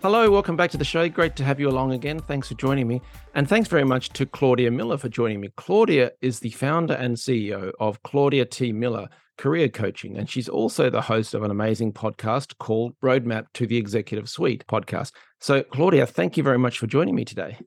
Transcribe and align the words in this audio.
Hello, 0.00 0.30
welcome 0.30 0.54
back 0.54 0.70
to 0.70 0.76
the 0.76 0.84
show. 0.84 1.08
Great 1.08 1.34
to 1.34 1.42
have 1.42 1.58
you 1.58 1.68
along 1.68 1.90
again. 1.90 2.20
Thanks 2.20 2.46
for 2.46 2.54
joining 2.54 2.86
me. 2.86 3.02
And 3.34 3.48
thanks 3.48 3.68
very 3.68 3.82
much 3.82 4.10
to 4.10 4.26
Claudia 4.26 4.70
Miller 4.70 4.96
for 4.96 5.08
joining 5.08 5.40
me. 5.40 5.50
Claudia 5.56 6.12
is 6.20 6.38
the 6.38 6.50
founder 6.50 6.94
and 6.94 7.16
CEO 7.16 7.72
of 7.80 8.00
Claudia 8.04 8.44
T. 8.44 8.72
Miller 8.72 9.08
Career 9.38 9.68
Coaching, 9.68 10.16
and 10.16 10.30
she's 10.30 10.48
also 10.48 10.88
the 10.88 11.00
host 11.00 11.34
of 11.34 11.42
an 11.42 11.50
amazing 11.50 11.92
podcast 11.92 12.56
called 12.58 12.94
Roadmap 13.02 13.46
to 13.54 13.66
the 13.66 13.76
Executive 13.76 14.28
Suite 14.28 14.64
podcast. 14.68 15.10
So, 15.40 15.64
Claudia, 15.64 16.06
thank 16.06 16.36
you 16.36 16.44
very 16.44 16.58
much 16.58 16.78
for 16.78 16.86
joining 16.86 17.16
me 17.16 17.24
today. 17.24 17.58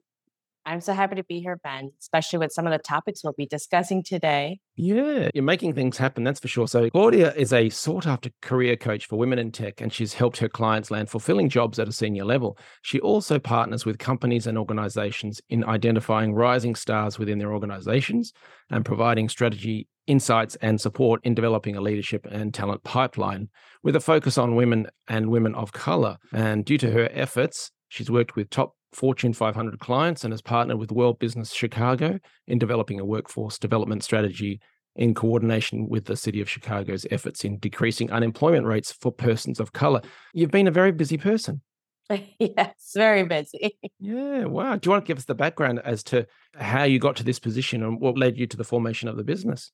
I'm 0.64 0.80
so 0.80 0.92
happy 0.92 1.16
to 1.16 1.24
be 1.24 1.40
here, 1.40 1.58
Ben, 1.62 1.90
especially 2.00 2.38
with 2.38 2.52
some 2.52 2.66
of 2.66 2.72
the 2.72 2.78
topics 2.78 3.24
we'll 3.24 3.32
be 3.32 3.46
discussing 3.46 4.02
today. 4.02 4.60
Yeah, 4.76 5.28
you're 5.34 5.42
making 5.42 5.74
things 5.74 5.98
happen, 5.98 6.22
that's 6.22 6.40
for 6.40 6.48
sure. 6.48 6.68
So, 6.68 6.88
Claudia 6.90 7.34
is 7.34 7.52
a 7.52 7.68
sought 7.68 8.06
after 8.06 8.30
career 8.40 8.76
coach 8.76 9.06
for 9.06 9.18
women 9.18 9.38
in 9.38 9.50
tech, 9.50 9.80
and 9.80 9.92
she's 9.92 10.14
helped 10.14 10.38
her 10.38 10.48
clients 10.48 10.90
land 10.90 11.10
fulfilling 11.10 11.48
jobs 11.48 11.78
at 11.78 11.88
a 11.88 11.92
senior 11.92 12.24
level. 12.24 12.56
She 12.82 13.00
also 13.00 13.38
partners 13.38 13.84
with 13.84 13.98
companies 13.98 14.46
and 14.46 14.56
organizations 14.56 15.40
in 15.48 15.64
identifying 15.64 16.32
rising 16.32 16.74
stars 16.74 17.18
within 17.18 17.38
their 17.38 17.52
organizations 17.52 18.32
and 18.70 18.84
providing 18.84 19.28
strategy, 19.28 19.88
insights, 20.06 20.54
and 20.56 20.80
support 20.80 21.20
in 21.24 21.34
developing 21.34 21.76
a 21.76 21.80
leadership 21.80 22.26
and 22.30 22.54
talent 22.54 22.84
pipeline 22.84 23.48
with 23.82 23.96
a 23.96 24.00
focus 24.00 24.38
on 24.38 24.54
women 24.54 24.86
and 25.08 25.28
women 25.28 25.54
of 25.56 25.72
color. 25.72 26.18
And 26.32 26.64
due 26.64 26.78
to 26.78 26.90
her 26.92 27.08
efforts, 27.12 27.72
she's 27.88 28.10
worked 28.10 28.36
with 28.36 28.48
top 28.48 28.74
Fortune 28.92 29.32
500 29.32 29.78
clients 29.78 30.24
and 30.24 30.32
has 30.32 30.42
partnered 30.42 30.78
with 30.78 30.92
World 30.92 31.18
Business 31.18 31.52
Chicago 31.52 32.18
in 32.46 32.58
developing 32.58 33.00
a 33.00 33.04
workforce 33.04 33.58
development 33.58 34.04
strategy 34.04 34.60
in 34.96 35.14
coordination 35.14 35.88
with 35.88 36.04
the 36.04 36.16
city 36.16 36.40
of 36.40 36.50
Chicago's 36.50 37.06
efforts 37.10 37.44
in 37.44 37.58
decreasing 37.58 38.10
unemployment 38.10 38.66
rates 38.66 38.92
for 38.92 39.10
persons 39.10 39.58
of 39.58 39.72
color. 39.72 40.02
You've 40.34 40.50
been 40.50 40.68
a 40.68 40.72
very 40.72 40.92
busy 40.92 41.16
person. 41.16 41.62
yes, 42.38 42.92
very 42.94 43.24
busy. 43.24 43.78
Yeah, 43.98 44.46
wow. 44.46 44.74
Do 44.74 44.88
you 44.88 44.90
want 44.90 45.04
to 45.04 45.08
give 45.08 45.18
us 45.18 45.26
the 45.26 45.34
background 45.34 45.80
as 45.84 46.02
to 46.04 46.26
how 46.56 46.82
you 46.82 46.98
got 46.98 47.14
to 47.16 47.24
this 47.24 47.38
position 47.38 47.84
and 47.84 48.00
what 48.00 48.18
led 48.18 48.36
you 48.36 48.48
to 48.48 48.56
the 48.56 48.64
formation 48.64 49.08
of 49.08 49.16
the 49.16 49.22
business? 49.22 49.70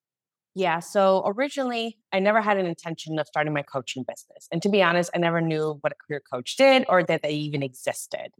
Yeah, 0.55 0.80
so 0.80 1.22
originally 1.25 1.98
I 2.12 2.19
never 2.19 2.42
had 2.42 2.58
an 2.58 2.66
intention 2.66 3.19
of 3.19 3.27
starting 3.27 3.55
my 3.55 3.62
coaching 3.62 4.05
business. 4.06 4.48
And 4.53 4.60
to 4.62 4.69
be 4.69 4.82
honest, 4.82 5.10
I 5.14 5.19
never 5.19 5.41
knew 5.41 5.78
what 5.80 5.92
a 5.92 5.97
career 6.06 6.20
coach 6.30 6.56
did 6.56 6.84
or 6.88 7.03
that 7.05 7.22
they 7.22 7.30
even 7.30 7.62
existed. 7.62 8.32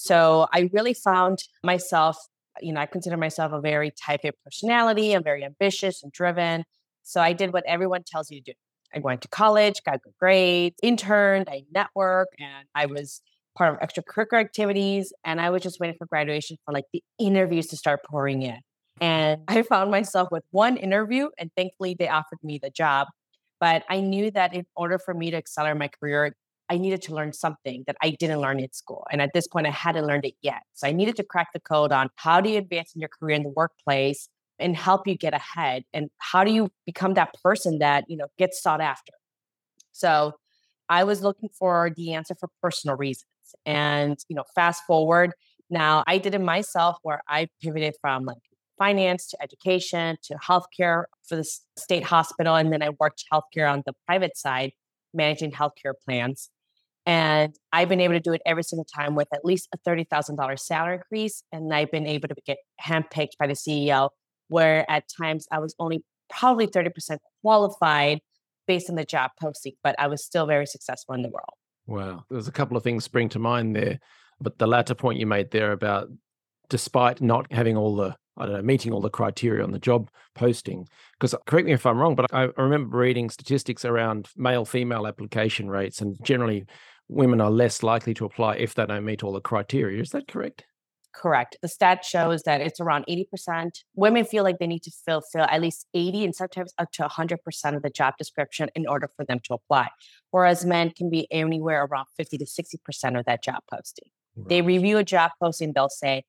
So 0.00 0.46
I 0.52 0.70
really 0.72 0.94
found 0.94 1.40
myself, 1.64 2.16
you 2.60 2.72
know, 2.72 2.80
I 2.80 2.86
consider 2.86 3.16
myself 3.16 3.52
a 3.52 3.60
very 3.60 3.90
type 3.90 4.20
A 4.22 4.30
personality. 4.44 5.12
I'm 5.12 5.24
very 5.24 5.44
ambitious 5.44 6.04
and 6.04 6.12
driven. 6.12 6.62
So 7.02 7.20
I 7.20 7.32
did 7.32 7.52
what 7.52 7.64
everyone 7.66 8.04
tells 8.06 8.30
you 8.30 8.40
to 8.40 8.52
do. 8.52 8.56
I 8.94 9.00
went 9.00 9.22
to 9.22 9.28
college, 9.28 9.82
got 9.84 10.00
good 10.00 10.14
grades, 10.20 10.76
interned, 10.84 11.48
I 11.50 11.64
networked, 11.74 12.26
and 12.38 12.68
I 12.76 12.86
was 12.86 13.20
part 13.56 13.74
of 13.74 13.80
extracurricular 13.80 14.38
activities. 14.38 15.12
And 15.24 15.40
I 15.40 15.50
was 15.50 15.62
just 15.62 15.80
waiting 15.80 15.96
for 15.98 16.06
graduation 16.06 16.58
for 16.64 16.72
like 16.72 16.84
the 16.92 17.02
interviews 17.18 17.66
to 17.66 17.76
start 17.76 18.00
pouring 18.08 18.42
in. 18.42 18.60
And 19.00 19.42
I 19.48 19.62
found 19.62 19.90
myself 19.90 20.28
with 20.30 20.44
one 20.52 20.76
interview, 20.76 21.30
and 21.40 21.50
thankfully 21.56 21.96
they 21.98 22.08
offered 22.08 22.38
me 22.44 22.60
the 22.62 22.70
job. 22.70 23.08
But 23.58 23.82
I 23.90 24.00
knew 24.00 24.30
that 24.30 24.54
in 24.54 24.64
order 24.76 25.00
for 25.00 25.12
me 25.12 25.32
to 25.32 25.36
accelerate 25.36 25.76
my 25.76 25.88
career, 25.88 26.36
I 26.70 26.78
needed 26.78 27.02
to 27.02 27.14
learn 27.14 27.32
something 27.32 27.84
that 27.86 27.96
I 28.02 28.10
didn't 28.10 28.40
learn 28.40 28.60
in 28.60 28.72
school. 28.72 29.06
And 29.10 29.22
at 29.22 29.32
this 29.32 29.48
point, 29.48 29.66
I 29.66 29.70
hadn't 29.70 30.06
learned 30.06 30.24
it 30.24 30.34
yet. 30.42 30.62
So 30.74 30.86
I 30.86 30.92
needed 30.92 31.16
to 31.16 31.24
crack 31.24 31.48
the 31.54 31.60
code 31.60 31.92
on 31.92 32.10
how 32.16 32.40
do 32.40 32.50
you 32.50 32.58
advance 32.58 32.92
in 32.94 33.00
your 33.00 33.08
career 33.08 33.36
in 33.36 33.42
the 33.42 33.48
workplace 33.48 34.28
and 34.58 34.76
help 34.76 35.06
you 35.06 35.16
get 35.16 35.34
ahead 35.34 35.84
and 35.92 36.10
how 36.18 36.44
do 36.44 36.50
you 36.50 36.70
become 36.84 37.14
that 37.14 37.34
person 37.42 37.78
that 37.78 38.04
you 38.08 38.16
know 38.16 38.26
gets 38.38 38.60
sought 38.60 38.80
after 38.80 39.12
so 39.92 40.32
i 40.88 41.04
was 41.04 41.22
looking 41.22 41.48
for 41.58 41.90
the 41.96 42.14
answer 42.14 42.34
for 42.38 42.48
personal 42.62 42.96
reasons 42.96 43.26
and 43.64 44.18
you 44.28 44.36
know 44.36 44.44
fast 44.54 44.82
forward 44.86 45.32
now 45.70 46.04
i 46.06 46.18
did 46.18 46.34
it 46.34 46.40
myself 46.40 46.96
where 47.02 47.22
i 47.28 47.48
pivoted 47.62 47.94
from 48.00 48.24
like 48.24 48.38
finance 48.78 49.28
to 49.28 49.36
education 49.42 50.16
to 50.22 50.34
healthcare 50.36 51.04
for 51.26 51.36
the 51.36 51.44
state 51.76 52.04
hospital 52.04 52.54
and 52.54 52.72
then 52.72 52.82
i 52.82 52.90
worked 53.00 53.24
healthcare 53.32 53.70
on 53.70 53.82
the 53.86 53.92
private 54.06 54.36
side 54.36 54.72
managing 55.14 55.50
healthcare 55.50 55.94
plans 56.04 56.50
and 57.08 57.56
I've 57.72 57.88
been 57.88 58.02
able 58.02 58.12
to 58.12 58.20
do 58.20 58.34
it 58.34 58.42
every 58.44 58.62
single 58.62 58.84
time 58.84 59.14
with 59.14 59.28
at 59.32 59.42
least 59.42 59.66
a 59.74 59.78
$30,000 59.78 60.58
salary 60.58 60.96
increase. 60.96 61.42
And 61.50 61.72
I've 61.72 61.90
been 61.90 62.06
able 62.06 62.28
to 62.28 62.34
get 62.44 62.58
handpicked 62.84 63.38
by 63.38 63.46
the 63.46 63.54
CEO, 63.54 64.10
where 64.48 64.88
at 64.90 65.04
times 65.18 65.46
I 65.50 65.58
was 65.58 65.74
only 65.78 66.04
probably 66.28 66.66
30% 66.66 67.16
qualified 67.40 68.20
based 68.66 68.90
on 68.90 68.96
the 68.96 69.06
job 69.06 69.30
posting, 69.40 69.72
but 69.82 69.94
I 69.98 70.06
was 70.06 70.22
still 70.22 70.44
very 70.46 70.66
successful 70.66 71.14
in 71.14 71.22
the 71.22 71.30
role. 71.30 71.56
Wow. 71.86 72.24
There's 72.28 72.46
a 72.46 72.52
couple 72.52 72.76
of 72.76 72.82
things 72.82 73.04
spring 73.04 73.30
to 73.30 73.38
mind 73.38 73.74
there. 73.74 74.00
But 74.38 74.58
the 74.58 74.66
latter 74.66 74.94
point 74.94 75.18
you 75.18 75.26
made 75.26 75.50
there 75.50 75.72
about 75.72 76.10
despite 76.68 77.22
not 77.22 77.50
having 77.50 77.78
all 77.78 77.96
the 77.96 78.14
I 78.38 78.46
don't 78.46 78.54
know, 78.54 78.62
meeting 78.62 78.92
all 78.92 79.00
the 79.00 79.10
criteria 79.10 79.64
on 79.64 79.72
the 79.72 79.78
job 79.78 80.10
posting. 80.34 80.86
Because 81.18 81.34
correct 81.46 81.66
me 81.66 81.72
if 81.72 81.84
I'm 81.84 81.98
wrong, 81.98 82.14
but 82.14 82.32
I 82.32 82.50
remember 82.56 82.96
reading 82.96 83.30
statistics 83.30 83.84
around 83.84 84.28
male 84.36 84.64
female 84.64 85.06
application 85.06 85.68
rates, 85.68 86.00
and 86.00 86.16
generally 86.22 86.64
women 87.08 87.40
are 87.40 87.50
less 87.50 87.82
likely 87.82 88.14
to 88.14 88.24
apply 88.24 88.56
if 88.56 88.74
they 88.74 88.86
don't 88.86 89.04
meet 89.04 89.22
all 89.24 89.32
the 89.32 89.40
criteria. 89.40 90.00
Is 90.00 90.10
that 90.10 90.28
correct? 90.28 90.64
Correct. 91.14 91.56
The 91.62 91.68
stat 91.68 92.04
shows 92.04 92.42
that 92.42 92.60
it's 92.60 92.80
around 92.80 93.06
80%. 93.08 93.70
Women 93.94 94.24
feel 94.24 94.44
like 94.44 94.58
they 94.58 94.66
need 94.66 94.82
to 94.84 94.92
fulfill 95.04 95.44
at 95.44 95.60
least 95.60 95.86
80 95.94 96.26
and 96.26 96.34
sometimes 96.34 96.72
up 96.78 96.92
to 96.92 97.08
100% 97.08 97.76
of 97.76 97.82
the 97.82 97.90
job 97.90 98.14
description 98.18 98.68
in 98.74 98.86
order 98.86 99.08
for 99.16 99.24
them 99.24 99.40
to 99.44 99.54
apply. 99.54 99.88
Whereas 100.30 100.64
men 100.64 100.90
can 100.90 101.10
be 101.10 101.26
anywhere 101.32 101.84
around 101.84 102.06
50 102.16 102.38
to 102.38 102.44
60% 102.44 103.18
of 103.18 103.24
that 103.24 103.42
job 103.42 103.62
posting. 103.72 104.10
Right. 104.36 104.48
They 104.48 104.62
review 104.62 104.98
a 104.98 105.04
job 105.04 105.32
posting, 105.42 105.72
they'll 105.72 105.88
say, 105.88 106.24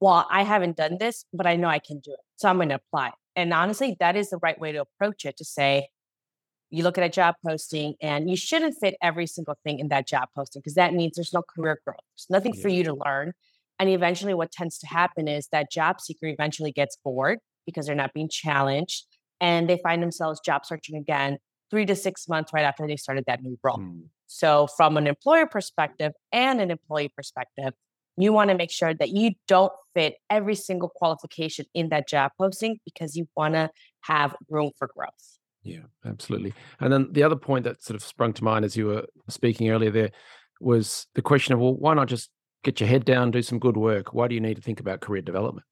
Well, 0.00 0.26
I 0.30 0.44
haven't 0.44 0.76
done 0.76 0.96
this, 0.98 1.26
but 1.32 1.46
I 1.46 1.56
know 1.56 1.68
I 1.68 1.80
can 1.80 1.98
do 1.98 2.12
it. 2.12 2.20
So 2.36 2.48
I'm 2.48 2.56
going 2.56 2.70
to 2.70 2.76
apply. 2.76 3.12
And 3.36 3.52
honestly, 3.52 3.96
that 4.00 4.16
is 4.16 4.30
the 4.30 4.38
right 4.38 4.58
way 4.58 4.72
to 4.72 4.80
approach 4.80 5.24
it 5.24 5.36
to 5.38 5.44
say, 5.44 5.88
you 6.70 6.82
look 6.82 6.98
at 6.98 7.04
a 7.04 7.08
job 7.08 7.36
posting 7.46 7.94
and 8.00 8.28
you 8.28 8.36
shouldn't 8.36 8.74
fit 8.80 8.96
every 9.02 9.26
single 9.26 9.56
thing 9.64 9.78
in 9.78 9.88
that 9.88 10.08
job 10.08 10.28
posting 10.34 10.60
because 10.60 10.74
that 10.74 10.94
means 10.94 11.14
there's 11.14 11.32
no 11.32 11.42
career 11.42 11.78
growth. 11.84 11.98
There's 12.16 12.26
nothing 12.30 12.54
yeah. 12.54 12.62
for 12.62 12.68
you 12.68 12.84
to 12.84 12.94
learn. 12.94 13.32
And 13.78 13.88
eventually, 13.88 14.34
what 14.34 14.52
tends 14.52 14.78
to 14.78 14.86
happen 14.86 15.28
is 15.28 15.48
that 15.52 15.70
job 15.70 16.00
seeker 16.00 16.26
eventually 16.26 16.72
gets 16.72 16.96
bored 17.04 17.38
because 17.66 17.86
they're 17.86 17.94
not 17.94 18.12
being 18.12 18.28
challenged 18.28 19.06
and 19.40 19.68
they 19.68 19.78
find 19.82 20.02
themselves 20.02 20.40
job 20.40 20.64
searching 20.64 20.96
again 20.96 21.38
three 21.70 21.86
to 21.86 21.96
six 21.96 22.28
months 22.28 22.52
right 22.52 22.64
after 22.64 22.86
they 22.86 22.96
started 22.96 23.24
that 23.26 23.42
new 23.42 23.58
role. 23.62 23.78
Mm. 23.78 24.04
So, 24.26 24.68
from 24.76 24.96
an 24.96 25.06
employer 25.06 25.46
perspective 25.46 26.12
and 26.32 26.60
an 26.60 26.70
employee 26.70 27.12
perspective, 27.14 27.72
you 28.16 28.32
want 28.32 28.50
to 28.50 28.56
make 28.56 28.70
sure 28.70 28.94
that 28.94 29.10
you 29.10 29.32
don't 29.48 29.72
fit 29.94 30.14
every 30.30 30.54
single 30.54 30.88
qualification 30.88 31.66
in 31.74 31.88
that 31.88 32.08
job 32.08 32.32
posting 32.38 32.78
because 32.84 33.16
you 33.16 33.26
want 33.36 33.54
to 33.54 33.70
have 34.02 34.34
room 34.48 34.70
for 34.78 34.88
growth. 34.96 35.33
Yeah, 35.64 35.80
absolutely. 36.04 36.52
And 36.78 36.92
then 36.92 37.08
the 37.12 37.22
other 37.22 37.36
point 37.36 37.64
that 37.64 37.82
sort 37.82 37.96
of 37.96 38.02
sprung 38.02 38.34
to 38.34 38.44
mind 38.44 38.64
as 38.64 38.76
you 38.76 38.86
were 38.86 39.06
speaking 39.28 39.70
earlier 39.70 39.90
there 39.90 40.10
was 40.60 41.06
the 41.14 41.22
question 41.22 41.54
of, 41.54 41.60
well, 41.60 41.74
why 41.74 41.94
not 41.94 42.06
just 42.06 42.30
get 42.62 42.80
your 42.80 42.88
head 42.88 43.04
down, 43.04 43.30
do 43.30 43.42
some 43.42 43.58
good 43.58 43.76
work? 43.76 44.12
Why 44.12 44.28
do 44.28 44.34
you 44.34 44.40
need 44.40 44.56
to 44.56 44.62
think 44.62 44.78
about 44.78 45.00
career 45.00 45.22
development? 45.22 45.66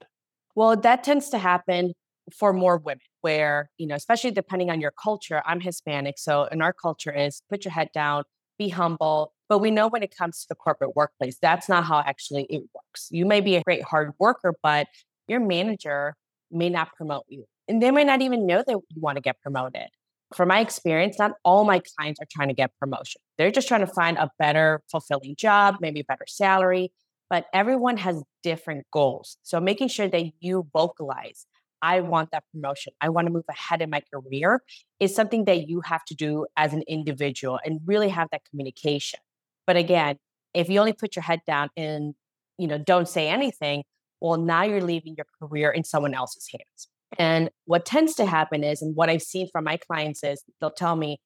Well, 0.55 0.77
that 0.77 1.05
tends 1.05 1.29
to 1.31 1.39
happen 1.39 1.93
for 2.37 2.53
more 2.53 2.79
women 2.79 3.01
where, 3.21 3.71
you 3.79 3.87
know, 3.87 3.95
especially 3.95 4.31
depending 4.31 4.71
on 4.71 4.81
your 4.81 4.93
culture, 5.03 5.43
I'm 5.45 5.61
Hispanic. 5.61 6.17
So 6.19 6.45
in 6.45 6.63
our 6.63 6.73
culture 6.73 7.13
is 7.13 7.43
put 7.51 7.65
your 7.65 7.73
head 7.73 7.89
down, 7.93 8.25
be 8.59 8.71
humble. 8.71 9.33
But 9.49 9.59
we 9.59 9.71
know 9.71 9.89
when 9.89 10.03
it 10.03 10.15
comes 10.17 10.43
to 10.43 10.47
the 10.49 10.55
corporate 10.55 10.97
workplace, 10.97 11.37
that's 11.41 11.69
not 11.69 11.85
how 11.85 12.01
actually 12.01 12.47
it 12.49 12.63
works. 12.75 13.09
You 13.11 13.27
may 13.27 13.41
be 13.41 13.57
a 13.57 13.63
great 13.63 13.83
hard 13.83 14.13
worker, 14.19 14.55
but 14.63 14.87
your 15.29 15.41
manager 15.41 16.15
may 16.51 16.71
not 16.71 16.95
promote 16.95 17.25
you 17.29 17.45
and 17.73 17.83
they 17.83 17.91
might 17.91 18.07
not 18.07 18.21
even 18.21 18.47
know 18.47 18.63
that 18.67 18.71
you 18.71 19.01
want 19.01 19.17
to 19.17 19.23
get 19.23 19.41
promoted. 19.41 19.89
From 20.35 20.49
my 20.49 20.61
experience, 20.61 21.19
not 21.19 21.33
all 21.43 21.65
my 21.65 21.81
clients 21.97 22.21
are 22.21 22.27
trying 22.31 22.49
to 22.49 22.55
get 22.55 22.71
promotion. 22.79 23.23
They're 23.39 23.51
just 23.51 23.67
trying 23.67 23.81
to 23.81 23.87
find 23.87 24.19
a 24.19 24.31
better, 24.39 24.83
fulfilling 24.91 25.37
job, 25.37 25.77
maybe 25.81 26.01
a 26.01 26.05
better 26.05 26.27
salary, 26.27 26.93
but 27.31 27.47
everyone 27.55 27.97
has 27.97 28.23
different 28.43 28.85
goals. 28.93 29.39
So 29.43 29.59
making 29.59 29.89
sure 29.89 30.07
that 30.07 30.33
you 30.41 30.69
vocalize, 30.71 31.47
I 31.81 32.01
want 32.01 32.31
that 32.33 32.45
promotion, 32.53 32.93
I 33.01 33.09
want 33.09 33.27
to 33.27 33.33
move 33.33 33.45
ahead 33.49 33.81
in 33.81 33.89
my 33.89 34.03
career 34.13 34.61
is 35.01 35.15
something 35.15 35.47
that 35.47 35.67
you 35.67 35.81
have 35.81 36.05
to 36.09 36.15
do 36.15 36.45
as 36.59 36.75
an 36.75 36.83
individual 36.87 37.59
and 37.65 37.81
really 37.87 38.11
have 38.11 38.29
that 38.33 38.43
communication. 38.51 39.21
But 39.67 39.77
again, 39.77 40.19
if 40.53 40.69
you 40.69 40.79
only 40.79 40.93
put 40.93 41.17
your 41.17 41.23
head 41.23 41.41
down 41.47 41.71
and 41.75 42.15
you 42.59 42.69
know 42.69 42.77
don't 42.77 43.09
say 43.09 43.29
anything, 43.29 43.85
well, 44.21 44.37
now 44.37 44.63
you're 44.63 44.83
leaving 44.83 45.15
your 45.17 45.27
career 45.41 45.71
in 45.71 45.85
someone 45.85 46.13
else's 46.13 46.47
hands. 46.53 46.89
And 47.19 47.51
what 47.67 47.85
tends 47.85 48.15
to 48.15 48.27
happen 48.27 48.65
is, 48.65 48.83
and 48.83 48.97
what 48.97 49.11
I've 49.11 49.23
seen 49.23 49.49
from 49.53 49.65
my 49.65 49.77
clients 49.77 50.23
is 50.25 50.43
they'll 50.61 50.71
tell 50.71 50.97
me, 50.97 51.21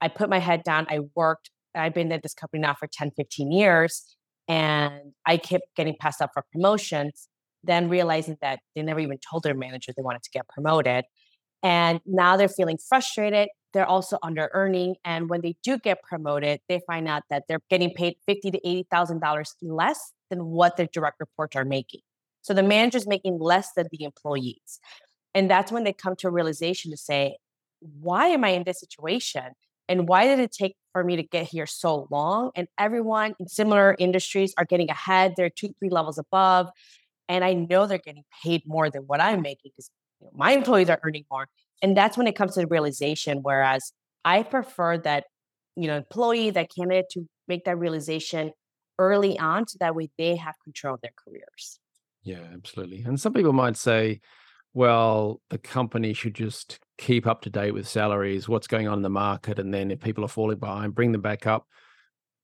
I 0.00 0.08
put 0.08 0.30
my 0.30 0.38
head 0.38 0.62
down, 0.62 0.86
I 0.88 1.00
worked, 1.14 1.50
I've 1.74 1.94
been 1.94 2.10
at 2.12 2.22
this 2.22 2.34
company 2.34 2.60
now 2.60 2.74
for 2.74 2.88
10, 2.90 3.12
15 3.16 3.52
years, 3.52 4.16
and 4.48 5.12
I 5.26 5.36
kept 5.36 5.64
getting 5.76 5.94
passed 6.00 6.20
up 6.22 6.30
for 6.32 6.44
promotions, 6.52 7.28
then 7.62 7.88
realizing 7.88 8.36
that 8.40 8.60
they 8.74 8.82
never 8.82 9.00
even 9.00 9.18
told 9.30 9.42
their 9.42 9.54
manager 9.54 9.92
they 9.96 10.02
wanted 10.02 10.22
to 10.22 10.30
get 10.30 10.48
promoted. 10.48 11.04
And 11.62 12.00
now 12.06 12.36
they're 12.36 12.48
feeling 12.48 12.78
frustrated. 12.78 13.48
They're 13.74 13.86
also 13.86 14.18
under 14.22 14.48
earning. 14.54 14.94
And 15.04 15.28
when 15.28 15.42
they 15.42 15.56
do 15.62 15.78
get 15.78 16.02
promoted, 16.02 16.60
they 16.68 16.80
find 16.86 17.08
out 17.08 17.24
that 17.30 17.44
they're 17.48 17.60
getting 17.68 17.92
paid 17.92 18.14
fifty 18.26 18.50
to 18.50 18.58
eighty 18.66 18.86
thousand 18.90 19.20
dollars 19.20 19.54
less 19.60 20.12
than 20.30 20.46
what 20.46 20.76
their 20.76 20.88
direct 20.92 21.16
reports 21.20 21.56
are 21.56 21.64
making. 21.64 22.00
So 22.42 22.54
the 22.54 22.62
manager's 22.62 23.06
making 23.06 23.38
less 23.38 23.72
than 23.76 23.88
the 23.90 24.04
employees. 24.04 24.80
And 25.34 25.50
that's 25.50 25.70
when 25.70 25.84
they 25.84 25.92
come 25.92 26.16
to 26.16 26.28
a 26.28 26.30
realization 26.30 26.90
to 26.90 26.96
say, 26.96 27.36
why 27.80 28.28
am 28.28 28.44
I 28.44 28.50
in 28.50 28.64
this 28.64 28.80
situation? 28.80 29.52
And 29.88 30.08
why 30.08 30.26
did 30.26 30.38
it 30.38 30.52
take 30.52 30.76
for 30.92 31.02
me 31.02 31.16
to 31.16 31.22
get 31.22 31.48
here 31.48 31.66
so 31.66 32.06
long? 32.10 32.50
And 32.54 32.68
everyone 32.78 33.34
in 33.38 33.48
similar 33.48 33.96
industries 33.98 34.52
are 34.58 34.64
getting 34.64 34.90
ahead. 34.90 35.34
They're 35.36 35.50
two, 35.50 35.74
three 35.78 35.88
levels 35.88 36.18
above. 36.18 36.68
And 37.28 37.44
I 37.44 37.54
know 37.54 37.86
they're 37.86 37.98
getting 37.98 38.24
paid 38.42 38.62
more 38.66 38.90
than 38.90 39.02
what 39.02 39.20
I'm 39.20 39.42
making 39.42 39.70
because 39.76 39.90
you 40.20 40.26
know, 40.26 40.32
my 40.34 40.52
employees 40.52 40.90
are 40.90 41.00
earning 41.02 41.24
more. 41.30 41.46
And 41.82 41.96
that's 41.96 42.18
when 42.18 42.26
it 42.26 42.36
comes 42.36 42.54
to 42.54 42.60
the 42.60 42.66
realization. 42.66 43.38
Whereas 43.42 43.92
I 44.24 44.42
prefer 44.42 44.98
that, 44.98 45.24
you 45.76 45.86
know, 45.86 45.96
employee, 45.96 46.50
that 46.50 46.74
candidate 46.74 47.06
to 47.12 47.26
make 47.46 47.64
that 47.64 47.78
realization 47.78 48.52
early 48.98 49.38
on 49.38 49.66
so 49.68 49.76
that 49.80 49.94
way 49.94 50.10
they 50.18 50.36
have 50.36 50.54
control 50.64 50.94
of 50.94 51.00
their 51.00 51.12
careers. 51.16 51.78
Yeah, 52.24 52.42
absolutely. 52.52 53.02
And 53.02 53.18
some 53.18 53.32
people 53.32 53.52
might 53.52 53.76
say, 53.76 54.20
well, 54.74 55.40
the 55.50 55.58
company 55.58 56.12
should 56.12 56.34
just 56.34 56.78
keep 56.98 57.26
up 57.26 57.42
to 57.42 57.50
date 57.50 57.72
with 57.72 57.88
salaries, 57.88 58.48
what's 58.48 58.66
going 58.66 58.88
on 58.88 58.98
in 58.98 59.02
the 59.02 59.10
market, 59.10 59.58
and 59.58 59.72
then 59.72 59.90
if 59.90 60.00
people 60.00 60.24
are 60.24 60.28
falling 60.28 60.58
behind, 60.58 60.94
bring 60.94 61.12
them 61.12 61.22
back 61.22 61.46
up. 61.46 61.66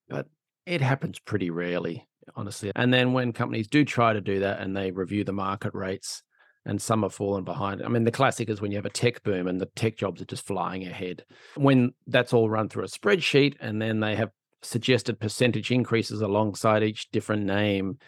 But 0.09 0.27
it 0.67 0.81
happens 0.81 1.19
pretty 1.19 1.51
rarely, 1.51 2.07
honestly. 2.37 2.73
And 2.75 2.93
then 2.93 3.13
when 3.13 3.33
companies 3.33 3.69
do 3.69 3.85
try 3.85 4.13
to 4.13 4.21
do 4.21 4.41
that 4.41 4.61
and 4.61 4.77
they 4.77 4.91
review 4.91 5.25
the 5.25 5.33
market 5.33 5.75
rates, 5.75 6.23
and 6.67 6.81
some 6.81 7.03
have 7.03 7.13
fallen 7.13 7.45
behind. 7.45 7.83
I 7.83 7.89
mean, 7.89 8.05
the 8.05 8.11
classic 8.11 8.49
is 8.49 8.61
when 8.61 8.71
you 8.71 8.79
have 8.79 8.87
a 8.87 8.91
tech 8.91 9.23
boom 9.23 9.49
and 9.49 9.61
the 9.61 9.67
tech 9.67 9.97
jobs 9.97 10.23
are 10.23 10.27
just 10.27 10.47
flying 10.47 10.87
ahead. 10.87 11.25
When 11.57 11.93
that's 12.07 12.33
all 12.33 12.49
run 12.49 12.69
through 12.69 12.85
a 12.85 12.89
spreadsheet 12.89 13.57
and 13.61 13.81
then 13.81 14.01
they 14.01 14.17
have 14.17 14.31
suggested 14.63 15.21
percentage 15.21 15.71
increases 15.71 16.23
alongside 16.23 16.83
each 16.83 17.11
different 17.11 17.45
name. 17.45 17.99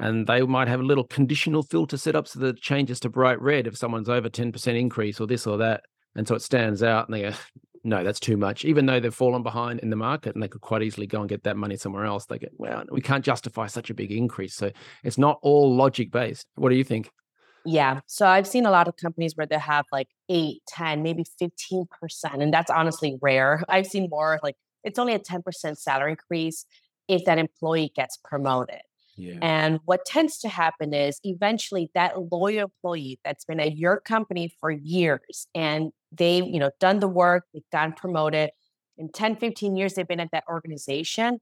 And 0.00 0.26
they 0.26 0.40
might 0.42 0.66
have 0.66 0.80
a 0.80 0.84
little 0.84 1.04
conditional 1.04 1.62
filter 1.62 1.98
set 1.98 2.16
up 2.16 2.26
so 2.26 2.40
that 2.40 2.56
it 2.56 2.62
changes 2.62 2.98
to 3.00 3.10
bright 3.10 3.40
red 3.40 3.66
if 3.66 3.76
someone's 3.76 4.08
over 4.08 4.30
10% 4.30 4.78
increase 4.78 5.20
or 5.20 5.26
this 5.26 5.46
or 5.46 5.58
that. 5.58 5.82
And 6.16 6.26
so 6.26 6.34
it 6.34 6.42
stands 6.42 6.82
out 6.82 7.06
and 7.06 7.14
they 7.14 7.22
go, 7.22 7.32
no, 7.84 8.02
that's 8.02 8.18
too 8.18 8.36
much. 8.36 8.64
Even 8.64 8.86
though 8.86 8.98
they've 8.98 9.14
fallen 9.14 9.42
behind 9.42 9.80
in 9.80 9.90
the 9.90 9.96
market 9.96 10.34
and 10.34 10.42
they 10.42 10.48
could 10.48 10.62
quite 10.62 10.82
easily 10.82 11.06
go 11.06 11.20
and 11.20 11.28
get 11.28 11.44
that 11.44 11.56
money 11.56 11.76
somewhere 11.76 12.06
else, 12.06 12.26
they 12.26 12.38
get, 12.38 12.52
well, 12.56 12.84
we 12.90 13.02
can't 13.02 13.24
justify 13.24 13.66
such 13.66 13.90
a 13.90 13.94
big 13.94 14.10
increase. 14.10 14.54
So 14.54 14.70
it's 15.04 15.18
not 15.18 15.38
all 15.42 15.74
logic 15.76 16.10
based. 16.10 16.46
What 16.54 16.70
do 16.70 16.76
you 16.76 16.84
think? 16.84 17.10
Yeah. 17.66 18.00
So 18.06 18.26
I've 18.26 18.46
seen 18.46 18.64
a 18.64 18.70
lot 18.70 18.88
of 18.88 18.96
companies 18.96 19.36
where 19.36 19.46
they 19.46 19.58
have 19.58 19.84
like 19.92 20.08
8, 20.30 20.62
10, 20.66 21.02
maybe 21.02 21.24
15%. 21.40 21.86
And 22.40 22.52
that's 22.52 22.70
honestly 22.70 23.18
rare. 23.20 23.62
I've 23.68 23.86
seen 23.86 24.08
more 24.10 24.40
like 24.42 24.56
it's 24.82 24.98
only 24.98 25.14
a 25.14 25.18
10% 25.18 25.76
salary 25.76 26.12
increase 26.12 26.64
if 27.06 27.24
that 27.26 27.38
employee 27.38 27.92
gets 27.94 28.18
promoted. 28.24 28.80
Yeah. 29.20 29.38
And 29.42 29.80
what 29.84 30.04
tends 30.06 30.38
to 30.38 30.48
happen 30.48 30.94
is 30.94 31.20
eventually 31.24 31.90
that 31.94 32.14
loyal 32.32 32.64
employee 32.64 33.20
that's 33.24 33.44
been 33.44 33.60
at 33.60 33.76
your 33.76 34.00
company 34.00 34.54
for 34.60 34.70
years 34.70 35.46
and 35.54 35.92
they've, 36.10 36.44
you 36.44 36.58
know, 36.58 36.70
done 36.80 37.00
the 37.00 37.08
work, 37.08 37.44
they've 37.52 37.62
gotten 37.70 37.92
promoted. 37.92 38.50
In 38.98 39.10
10, 39.10 39.36
15 39.36 39.76
years 39.76 39.94
they've 39.94 40.08
been 40.08 40.20
at 40.20 40.30
that 40.32 40.44
organization, 40.48 41.38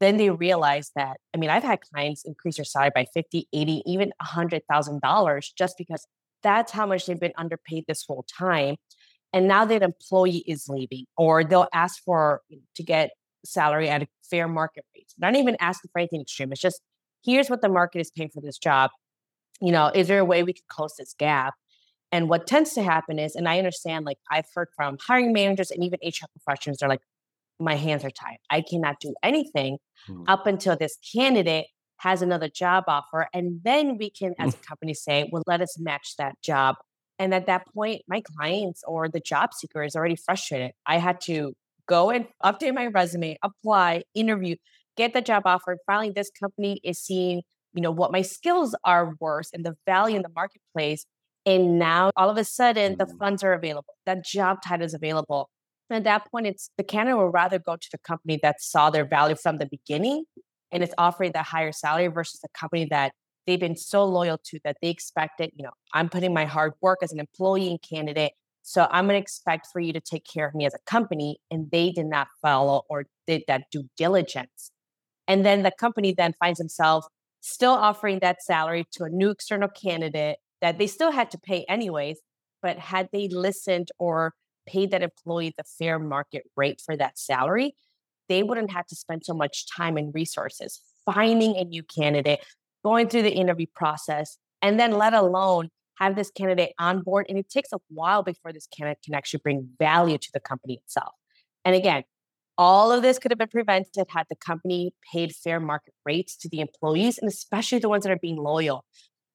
then 0.00 0.16
they 0.16 0.30
realize 0.30 0.90
that, 0.96 1.18
I 1.34 1.38
mean, 1.38 1.50
I've 1.50 1.62
had 1.62 1.80
clients 1.80 2.24
increase 2.24 2.56
their 2.56 2.64
salary 2.64 2.90
by 2.94 3.06
50, 3.12 3.48
80, 3.52 3.82
even 3.86 4.12
$100,000 4.22 5.54
just 5.56 5.76
because 5.76 6.06
that's 6.42 6.72
how 6.72 6.86
much 6.86 7.06
they've 7.06 7.20
been 7.20 7.34
underpaid 7.36 7.84
this 7.86 8.04
whole 8.06 8.24
time. 8.24 8.76
And 9.32 9.46
now 9.46 9.64
that 9.66 9.82
employee 9.82 10.42
is 10.46 10.68
leaving, 10.68 11.04
or 11.16 11.44
they'll 11.44 11.68
ask 11.72 12.02
for 12.02 12.40
to 12.76 12.82
get 12.82 13.10
salary 13.44 13.88
at 13.88 14.02
a 14.02 14.08
fair 14.28 14.48
market 14.48 14.84
rate. 14.94 15.12
Not 15.18 15.36
even 15.36 15.56
asking 15.60 15.90
for 15.92 16.00
anything 16.00 16.22
extreme. 16.22 16.50
It's 16.52 16.60
just 16.60 16.80
here's 17.24 17.48
what 17.48 17.62
the 17.62 17.68
market 17.68 18.00
is 18.00 18.10
paying 18.10 18.30
for 18.30 18.40
this 18.40 18.58
job. 18.58 18.90
You 19.60 19.72
know, 19.72 19.90
is 19.94 20.08
there 20.08 20.20
a 20.20 20.24
way 20.24 20.42
we 20.42 20.52
can 20.52 20.64
close 20.68 20.94
this 20.98 21.14
gap? 21.18 21.54
And 22.12 22.28
what 22.28 22.46
tends 22.46 22.72
to 22.74 22.82
happen 22.82 23.18
is, 23.18 23.36
and 23.36 23.48
I 23.48 23.58
understand, 23.58 24.04
like 24.04 24.18
I've 24.30 24.46
heard 24.54 24.68
from 24.74 24.98
hiring 25.06 25.32
managers 25.32 25.70
and 25.70 25.84
even 25.84 25.98
HR 26.02 26.26
professionals, 26.32 26.78
they're 26.78 26.88
like, 26.88 27.02
my 27.58 27.74
hands 27.74 28.04
are 28.04 28.10
tied. 28.10 28.38
I 28.48 28.62
cannot 28.62 28.96
do 29.00 29.14
anything 29.22 29.78
hmm. 30.06 30.24
up 30.26 30.46
until 30.46 30.76
this 30.76 30.96
candidate 31.12 31.66
has 31.98 32.22
another 32.22 32.48
job 32.48 32.84
offer. 32.88 33.28
And 33.34 33.60
then 33.62 33.98
we 33.98 34.10
can, 34.10 34.34
as 34.38 34.54
a 34.54 34.56
company, 34.66 34.94
say, 34.94 35.28
well, 35.30 35.42
let 35.46 35.60
us 35.60 35.78
match 35.78 36.14
that 36.16 36.40
job 36.42 36.76
and 37.20 37.34
at 37.34 37.46
that 37.46 37.66
point, 37.74 38.00
my 38.08 38.22
clients 38.22 38.82
or 38.88 39.06
the 39.06 39.20
job 39.20 39.52
seeker 39.52 39.84
is 39.84 39.94
already 39.94 40.16
frustrated. 40.16 40.72
I 40.86 40.96
had 40.96 41.20
to 41.26 41.52
go 41.86 42.08
and 42.08 42.26
update 42.42 42.74
my 42.74 42.86
resume, 42.86 43.36
apply, 43.42 44.04
interview, 44.14 44.56
get 45.00 45.14
the 45.14 45.22
job 45.22 45.44
offer. 45.46 45.78
Finally, 45.86 46.12
this 46.14 46.30
company 46.38 46.80
is 46.84 46.98
seeing, 46.98 47.42
you 47.72 47.80
know, 47.80 47.90
what 47.90 48.12
my 48.12 48.22
skills 48.22 48.74
are 48.84 49.14
worth 49.18 49.48
and 49.54 49.64
the 49.64 49.74
value 49.86 50.16
in 50.16 50.22
the 50.22 50.30
marketplace. 50.34 51.06
And 51.46 51.78
now 51.78 52.10
all 52.16 52.28
of 52.28 52.36
a 52.36 52.44
sudden 52.44 52.98
the 52.98 53.06
mm. 53.06 53.18
funds 53.18 53.42
are 53.42 53.54
available. 53.54 53.94
That 54.04 54.24
job 54.24 54.58
title 54.62 54.84
is 54.84 54.92
available. 54.94 55.48
And 55.88 55.96
at 55.96 56.04
that 56.04 56.30
point, 56.30 56.46
it's 56.46 56.70
the 56.76 56.84
candidate 56.84 57.16
will 57.16 57.30
rather 57.30 57.58
go 57.58 57.76
to 57.76 57.88
the 57.90 57.98
company 57.98 58.38
that 58.42 58.60
saw 58.60 58.90
their 58.90 59.06
value 59.06 59.36
from 59.36 59.58
the 59.58 59.66
beginning 59.66 60.24
and 60.70 60.82
it's 60.82 60.94
offering 60.98 61.32
that 61.32 61.46
higher 61.46 61.72
salary 61.72 62.06
versus 62.08 62.40
the 62.40 62.48
company 62.54 62.86
that 62.90 63.12
they've 63.46 63.58
been 63.58 63.76
so 63.76 64.04
loyal 64.04 64.38
to 64.44 64.60
that 64.64 64.76
they 64.82 64.88
expect 64.88 65.40
it. 65.40 65.52
You 65.56 65.64
know, 65.64 65.72
I'm 65.94 66.08
putting 66.08 66.32
my 66.32 66.44
hard 66.44 66.74
work 66.80 66.98
as 67.02 67.12
an 67.12 67.18
employee 67.18 67.68
and 67.70 67.80
candidate. 67.82 68.32
So 68.62 68.86
I'm 68.90 69.06
going 69.06 69.18
to 69.18 69.22
expect 69.22 69.68
for 69.72 69.80
you 69.80 69.92
to 69.92 70.00
take 70.00 70.24
care 70.32 70.46
of 70.46 70.54
me 70.54 70.66
as 70.66 70.74
a 70.74 70.78
company. 70.86 71.38
And 71.50 71.70
they 71.70 71.90
did 71.90 72.06
not 72.06 72.28
follow 72.42 72.82
or 72.88 73.06
did 73.26 73.42
that 73.48 73.64
due 73.72 73.88
diligence. 73.96 74.70
And 75.30 75.46
then 75.46 75.62
the 75.62 75.70
company 75.70 76.12
then 76.12 76.34
finds 76.40 76.58
themselves 76.58 77.06
still 77.40 77.70
offering 77.70 78.18
that 78.18 78.42
salary 78.42 78.84
to 78.94 79.04
a 79.04 79.08
new 79.08 79.30
external 79.30 79.68
candidate 79.68 80.38
that 80.60 80.76
they 80.76 80.88
still 80.88 81.12
had 81.12 81.30
to 81.30 81.38
pay 81.38 81.64
anyways. 81.68 82.18
But 82.62 82.80
had 82.80 83.10
they 83.12 83.28
listened 83.28 83.92
or 84.00 84.34
paid 84.66 84.90
that 84.90 85.04
employee 85.04 85.54
the 85.56 85.62
fair 85.78 86.00
market 86.00 86.42
rate 86.56 86.82
for 86.84 86.96
that 86.96 87.16
salary, 87.16 87.76
they 88.28 88.42
wouldn't 88.42 88.72
have 88.72 88.88
to 88.88 88.96
spend 88.96 89.24
so 89.24 89.32
much 89.32 89.70
time 89.70 89.96
and 89.96 90.12
resources 90.12 90.80
finding 91.06 91.54
a 91.54 91.62
new 91.62 91.84
candidate, 91.84 92.44
going 92.84 93.08
through 93.08 93.22
the 93.22 93.32
interview 93.32 93.66
process, 93.72 94.36
and 94.60 94.80
then 94.80 94.90
let 94.90 95.14
alone 95.14 95.68
have 96.00 96.16
this 96.16 96.32
candidate 96.32 96.72
on 96.80 97.02
board. 97.02 97.26
And 97.28 97.38
it 97.38 97.48
takes 97.48 97.72
a 97.72 97.78
while 97.88 98.24
before 98.24 98.52
this 98.52 98.66
candidate 98.66 99.04
can 99.04 99.14
actually 99.14 99.42
bring 99.44 99.68
value 99.78 100.18
to 100.18 100.32
the 100.34 100.40
company 100.40 100.80
itself. 100.84 101.14
And 101.64 101.76
again, 101.76 102.02
all 102.60 102.92
of 102.92 103.00
this 103.00 103.18
could 103.18 103.30
have 103.30 103.38
been 103.38 103.48
prevented 103.48 104.06
had 104.10 104.26
the 104.28 104.36
company 104.36 104.92
paid 105.10 105.34
fair 105.34 105.58
market 105.58 105.94
rates 106.04 106.36
to 106.36 106.46
the 106.50 106.60
employees 106.60 107.16
and 107.16 107.26
especially 107.26 107.78
the 107.78 107.88
ones 107.88 108.04
that 108.04 108.12
are 108.12 108.18
being 108.20 108.36
loyal. 108.36 108.84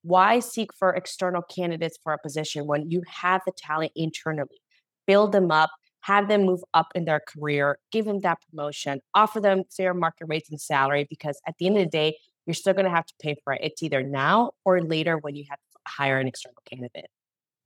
Why 0.04 0.40
seek 0.40 0.72
for 0.78 0.94
external 0.94 1.42
candidates 1.42 1.98
for 2.04 2.14
a 2.14 2.20
position 2.20 2.68
when 2.68 2.92
you 2.92 3.02
have 3.08 3.42
the 3.44 3.52
talent 3.58 3.94
internally? 3.96 4.62
Build 5.08 5.32
them 5.32 5.50
up, 5.50 5.72
have 6.02 6.28
them 6.28 6.44
move 6.44 6.60
up 6.76 6.90
in 6.94 7.06
their 7.06 7.20
career, 7.20 7.80
give 7.92 8.06
them 8.06 8.20
that 8.20 8.38
promotion, 8.48 9.02
offer 9.16 9.40
them 9.40 9.64
fair 9.76 9.96
market 9.96 10.28
rates 10.30 10.52
and 10.52 10.62
salary 10.62 11.08
because 11.10 11.42
at 11.48 11.56
the 11.58 11.66
end 11.66 11.78
of 11.78 11.84
the 11.86 11.90
day, 11.90 12.16
you're 12.46 12.54
still 12.54 12.74
going 12.74 12.86
to 12.86 12.92
have 12.92 13.08
to 13.08 13.14
pay 13.20 13.36
for 13.44 13.54
it. 13.54 13.62
It's 13.64 13.82
either 13.82 14.04
now 14.04 14.52
or 14.66 14.84
later 14.84 15.18
when 15.18 15.36
you 15.36 15.46
have 15.50 15.58
to 15.58 15.80
hire 15.88 16.20
an 16.20 16.28
external 16.28 16.62
candidate. 16.70 17.10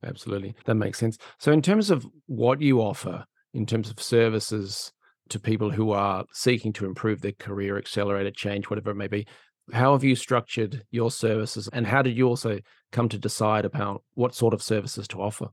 Absolutely. 0.05 0.55
That 0.63 0.75
makes 0.75 0.99
sense. 0.99 1.17
So, 1.37 1.51
in 1.51 1.61
terms 1.61 1.91
of 1.91 2.07
what 2.27 2.61
you 2.61 2.79
offer, 2.79 3.25
in 3.53 3.65
terms 3.65 3.89
of 3.89 4.01
services 4.01 4.93
to 5.29 5.39
people 5.39 5.71
who 5.71 5.91
are 5.91 6.25
seeking 6.33 6.73
to 6.73 6.85
improve 6.85 7.21
their 7.21 7.31
career, 7.33 7.77
accelerated 7.77 8.35
change, 8.35 8.69
whatever 8.69 8.91
it 8.91 8.95
may 8.95 9.07
be, 9.07 9.27
how 9.73 9.93
have 9.93 10.03
you 10.03 10.15
structured 10.15 10.83
your 10.91 11.11
services 11.11 11.69
and 11.71 11.85
how 11.85 12.01
did 12.01 12.17
you 12.17 12.27
also 12.27 12.59
come 12.91 13.09
to 13.09 13.17
decide 13.17 13.65
about 13.65 14.03
what 14.15 14.33
sort 14.33 14.53
of 14.53 14.61
services 14.61 15.07
to 15.09 15.21
offer? 15.21 15.49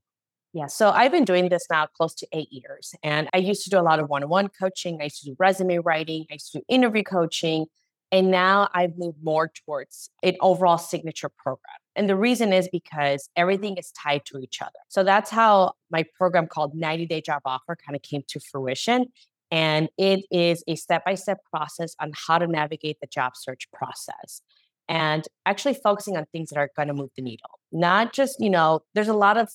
Yeah, 0.53 0.69
so 0.69 0.91
I've 0.91 1.13
been 1.13 1.27
doing 1.27 1.51
this 1.51 1.67
now 1.71 1.87
close 1.87 2.15
to 2.15 2.27
eight 2.33 2.49
years. 2.51 2.95
And 3.03 3.29
I 3.35 3.39
used 3.39 3.65
to 3.65 3.71
do 3.71 3.79
a 3.79 3.83
lot 3.83 3.99
of 3.99 4.09
one 4.09 4.23
on 4.23 4.31
one 4.31 4.49
coaching. 4.49 4.99
I 5.01 5.05
used 5.05 5.21
to 5.21 5.27
do 5.27 5.37
resume 5.39 5.79
writing. 5.81 6.25
I 6.31 6.35
used 6.35 6.53
to 6.53 6.59
do 6.61 6.65
interview 6.69 7.03
coaching. 7.03 7.67
And 8.11 8.31
now 8.31 8.69
I've 8.73 8.97
moved 8.97 9.19
more 9.23 9.49
towards 9.49 10.09
an 10.23 10.37
overall 10.41 10.79
signature 10.79 11.29
program. 11.29 11.77
And 11.95 12.09
the 12.09 12.17
reason 12.17 12.53
is 12.53 12.69
because 12.73 13.29
everything 13.37 13.77
is 13.77 13.91
tied 13.91 14.25
to 14.27 14.39
each 14.39 14.63
other. 14.63 14.79
So 14.89 15.05
that's 15.05 15.31
how 15.31 15.73
my 15.91 16.05
program 16.17 16.47
called 16.47 16.75
90 16.75 17.07
Day 17.07 17.21
Job 17.21 17.43
Offer 17.45 17.77
kind 17.77 17.97
of 17.97 18.03
came 18.03 18.23
to 18.29 18.41
fruition. 18.41 19.07
And 19.51 19.89
it 19.97 20.25
is 20.31 20.65
a 20.67 20.75
step 20.77 21.05
by 21.05 21.15
step 21.15 21.39
process 21.51 21.95
on 22.01 22.13
how 22.27 22.39
to 22.39 22.47
navigate 22.47 22.99
the 23.01 23.07
job 23.07 23.33
search 23.37 23.69
process. 23.73 24.43
and 24.89 25.27
actually 25.45 25.75
focusing 25.75 26.17
on 26.17 26.27
things 26.33 26.51
that 26.51 26.59
are 26.59 26.71
going 26.77 26.89
to 26.89 26.95
move 26.95 27.11
the 27.17 27.23
needle. 27.23 27.59
Not 27.73 28.13
just, 28.13 28.37
you 28.41 28.51
know, 28.51 28.81
there's 28.95 29.09
a 29.09 29.15
lot 29.15 29.37
of 29.37 29.49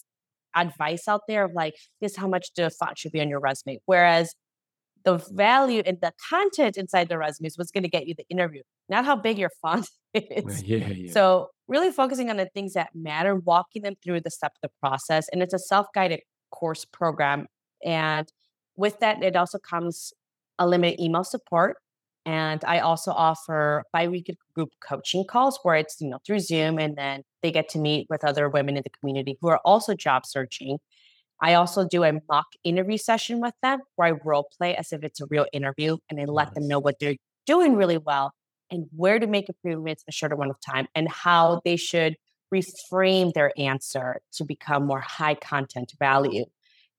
advice 0.56 1.08
out 1.08 1.22
there 1.28 1.46
of 1.46 1.54
like, 1.54 1.76
this 2.02 2.16
how 2.16 2.28
much 2.28 2.50
the 2.56 2.70
font 2.70 2.98
should 2.98 3.12
be 3.12 3.22
on 3.22 3.30
your 3.30 3.40
resume. 3.40 3.80
Whereas 3.86 4.36
the 5.04 5.18
value 5.32 5.82
and 5.86 5.98
the 6.02 6.14
content 6.30 6.78
inside 6.78 7.10
the 7.10 7.18
resume 7.18 7.48
is 7.48 7.58
what's 7.58 7.72
going 7.72 7.84
to 7.84 7.90
get 7.90 8.08
you 8.08 8.14
the 8.16 8.28
interview, 8.30 8.62
not 8.90 9.06
how 9.06 9.16
big 9.16 9.38
your 9.40 9.52
font 9.62 9.88
is. 10.14 10.64
Yeah, 10.64 10.88
yeah. 10.88 11.12
So 11.12 11.50
really 11.68 11.92
focusing 11.92 12.30
on 12.30 12.38
the 12.38 12.50
things 12.54 12.74
that 12.74 12.90
matter, 12.94 13.36
walking 13.36 13.82
them 13.84 13.96
through 14.04 14.22
the 14.22 14.30
step 14.30 14.52
of 14.52 14.70
the 14.70 14.76
process. 14.80 15.28
And 15.32 15.42
it's 15.42 15.54
a 15.54 15.60
self-guided 15.60 16.20
course 16.52 16.86
program. 16.86 17.48
And 17.84 18.28
with 18.76 19.00
that, 19.00 19.24
it 19.24 19.36
also 19.36 19.60
comes 19.60 20.14
a 20.60 20.68
limited 20.68 21.02
email 21.02 21.24
support. 21.24 21.78
And 22.26 22.64
I 22.66 22.80
also 22.80 23.12
offer 23.12 23.84
bi-weekly 23.92 24.38
group 24.54 24.70
coaching 24.88 25.26
calls 25.28 25.60
where 25.64 25.76
it's, 25.76 26.00
you 26.00 26.10
know, 26.10 26.20
through 26.26 26.40
Zoom 26.40 26.78
and 26.78 26.96
then 26.96 27.24
they 27.42 27.52
get 27.52 27.68
to 27.70 27.80
meet 27.80 28.08
with 28.10 28.24
other 28.24 28.48
women 28.48 28.78
in 28.78 28.84
the 28.84 28.92
community 28.92 29.38
who 29.42 29.48
are 29.48 29.60
also 29.66 29.96
job 29.96 30.26
searching. 30.26 30.78
I 31.42 31.56
also 31.56 31.88
do 31.88 32.04
a 32.04 32.14
mock 32.30 32.46
interview 32.64 32.98
session 32.98 33.42
with 33.42 33.56
them 33.64 33.80
where 33.96 34.10
I 34.10 34.20
role 34.24 34.48
play 34.56 34.76
as 34.76 34.94
if 34.94 35.04
it's 35.04 35.20
a 35.20 35.26
real 35.26 35.48
interview 35.52 35.98
and 36.10 36.20
I 36.20 36.26
let 36.26 36.50
nice. 36.50 36.54
them 36.54 36.68
know 36.68 36.78
what 36.80 37.00
they're 37.00 37.16
doing 37.48 37.76
really 37.76 37.98
well 37.98 38.34
and 38.70 38.86
where 38.96 39.18
to 39.18 39.26
make 39.26 39.50
improvements 39.50 40.04
in 40.04 40.12
a 40.12 40.12
shorter 40.12 40.36
amount 40.36 40.52
of 40.52 40.58
time 40.64 40.88
and 40.94 41.10
how 41.10 41.62
they 41.66 41.76
should 41.76 42.16
reframe 42.54 43.34
their 43.34 43.52
answer 43.58 44.22
to 44.34 44.46
become 44.46 44.86
more 44.86 45.02
high 45.02 45.36
content 45.36 45.94
value. 45.98 46.46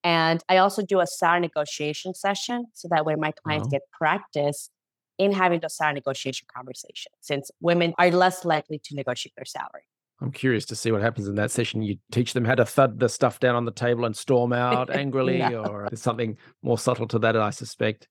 And 0.05 0.43
I 0.49 0.57
also 0.57 0.83
do 0.83 1.01
a 1.01 1.07
salary 1.07 1.41
negotiation 1.41 2.15
session 2.15 2.67
so 2.73 2.89
that 2.91 3.05
way 3.05 3.15
my 3.15 3.33
clients 3.45 3.69
oh. 3.69 3.71
get 3.71 3.83
practice 3.93 4.71
in 5.19 5.33
having 5.33 5.61
those 5.61 5.77
salary 5.77 5.95
negotiation 5.95 6.49
conversations 6.55 7.15
since 7.21 7.51
women 7.61 7.95
are 7.99 8.11
less 8.11 8.45
likely 8.45 8.81
to 8.85 8.95
negotiate 8.95 9.35
their 9.37 9.45
salary. 9.45 9.83
I'm 10.21 10.33
curious 10.33 10.65
to 10.67 10.77
see 10.77 10.93
what 10.93 11.03
happens 11.03 11.27
in 11.27 11.35
that 11.35 11.51
session. 11.51 11.83
You 11.83 11.99
teach 12.13 12.33
them 12.33 12.45
how 12.45 12.55
to 12.55 12.65
thud 12.65 13.01
the 13.01 13.09
stuff 13.09 13.41
down 13.41 13.57
on 13.57 13.65
the 13.65 13.73
table 13.73 14.05
and 14.05 14.17
storm 14.17 14.53
out 14.53 14.89
angrily, 14.95 15.39
no. 15.39 15.65
or 15.65 15.89
there's 15.91 16.03
something 16.03 16.39
more 16.63 16.79
subtle 16.79 17.09
to 17.09 17.19
that, 17.21 17.37
I 17.37 17.51
suspect. 17.51 18.09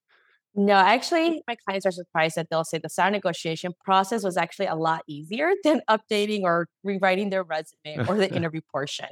No, 0.54 0.74
actually, 0.74 1.42
my 1.48 1.56
clients 1.56 1.86
are 1.86 1.92
surprised 1.92 2.36
that 2.36 2.48
they'll 2.50 2.66
say 2.66 2.78
the 2.78 2.90
salary 2.90 3.14
negotiation 3.14 3.72
process 3.86 4.24
was 4.24 4.36
actually 4.36 4.66
a 4.66 4.76
lot 4.76 5.04
easier 5.08 5.52
than 5.64 5.82
updating 5.90 6.42
or 6.42 6.68
rewriting 6.84 7.30
their 7.30 7.44
resume 7.44 8.06
or 8.10 8.18
the 8.18 8.30
interview 8.36 8.60
portion. 8.70 9.08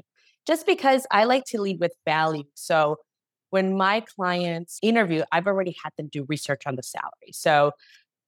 Just 0.49 0.65
because 0.65 1.05
I 1.11 1.25
like 1.25 1.43
to 1.49 1.61
lead 1.61 1.79
with 1.79 1.93
value. 2.05 2.45
So 2.55 2.95
when 3.51 3.77
my 3.77 4.01
clients 4.15 4.79
interview, 4.81 5.21
I've 5.31 5.45
already 5.45 5.75
had 5.83 5.91
them 5.95 6.09
do 6.11 6.25
research 6.27 6.63
on 6.65 6.75
the 6.75 6.81
salary. 6.81 7.31
So 7.33 7.73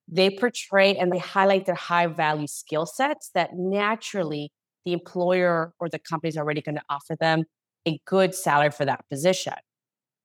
they 0.07 0.29
portray 0.29 0.95
and 0.95 1.11
they 1.11 1.17
highlight 1.17 1.65
their 1.65 1.73
high 1.73 2.05
value 2.05 2.45
skill 2.45 2.85
sets 2.85 3.31
that 3.33 3.55
naturally 3.55 4.51
the 4.85 4.93
employer 4.93 5.73
or 5.79 5.89
the 5.89 5.97
company 5.97 6.29
is 6.29 6.37
already 6.37 6.61
going 6.61 6.75
to 6.75 6.83
offer 6.91 7.15
them 7.19 7.45
a 7.87 7.99
good 8.05 8.35
salary 8.35 8.69
for 8.69 8.85
that 8.85 9.03
position. 9.09 9.53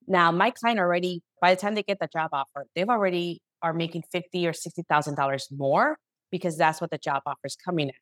Now, 0.07 0.31
my 0.31 0.51
client 0.51 0.79
already, 0.79 1.23
by 1.41 1.55
the 1.55 1.59
time 1.59 1.73
they 1.73 1.81
get 1.81 1.97
the 1.99 2.09
job 2.13 2.29
offer, 2.31 2.67
they've 2.75 2.87
already 2.87 3.41
are 3.63 3.73
making 3.73 4.03
fifty 4.11 4.47
or 4.47 4.53
sixty 4.53 4.83
thousand 4.87 5.15
dollars 5.15 5.47
more 5.51 5.97
because 6.29 6.57
that's 6.57 6.79
what 6.79 6.91
the 6.91 6.99
job 6.99 7.23
offer 7.25 7.45
is 7.45 7.55
coming 7.55 7.87
in. 7.89 7.95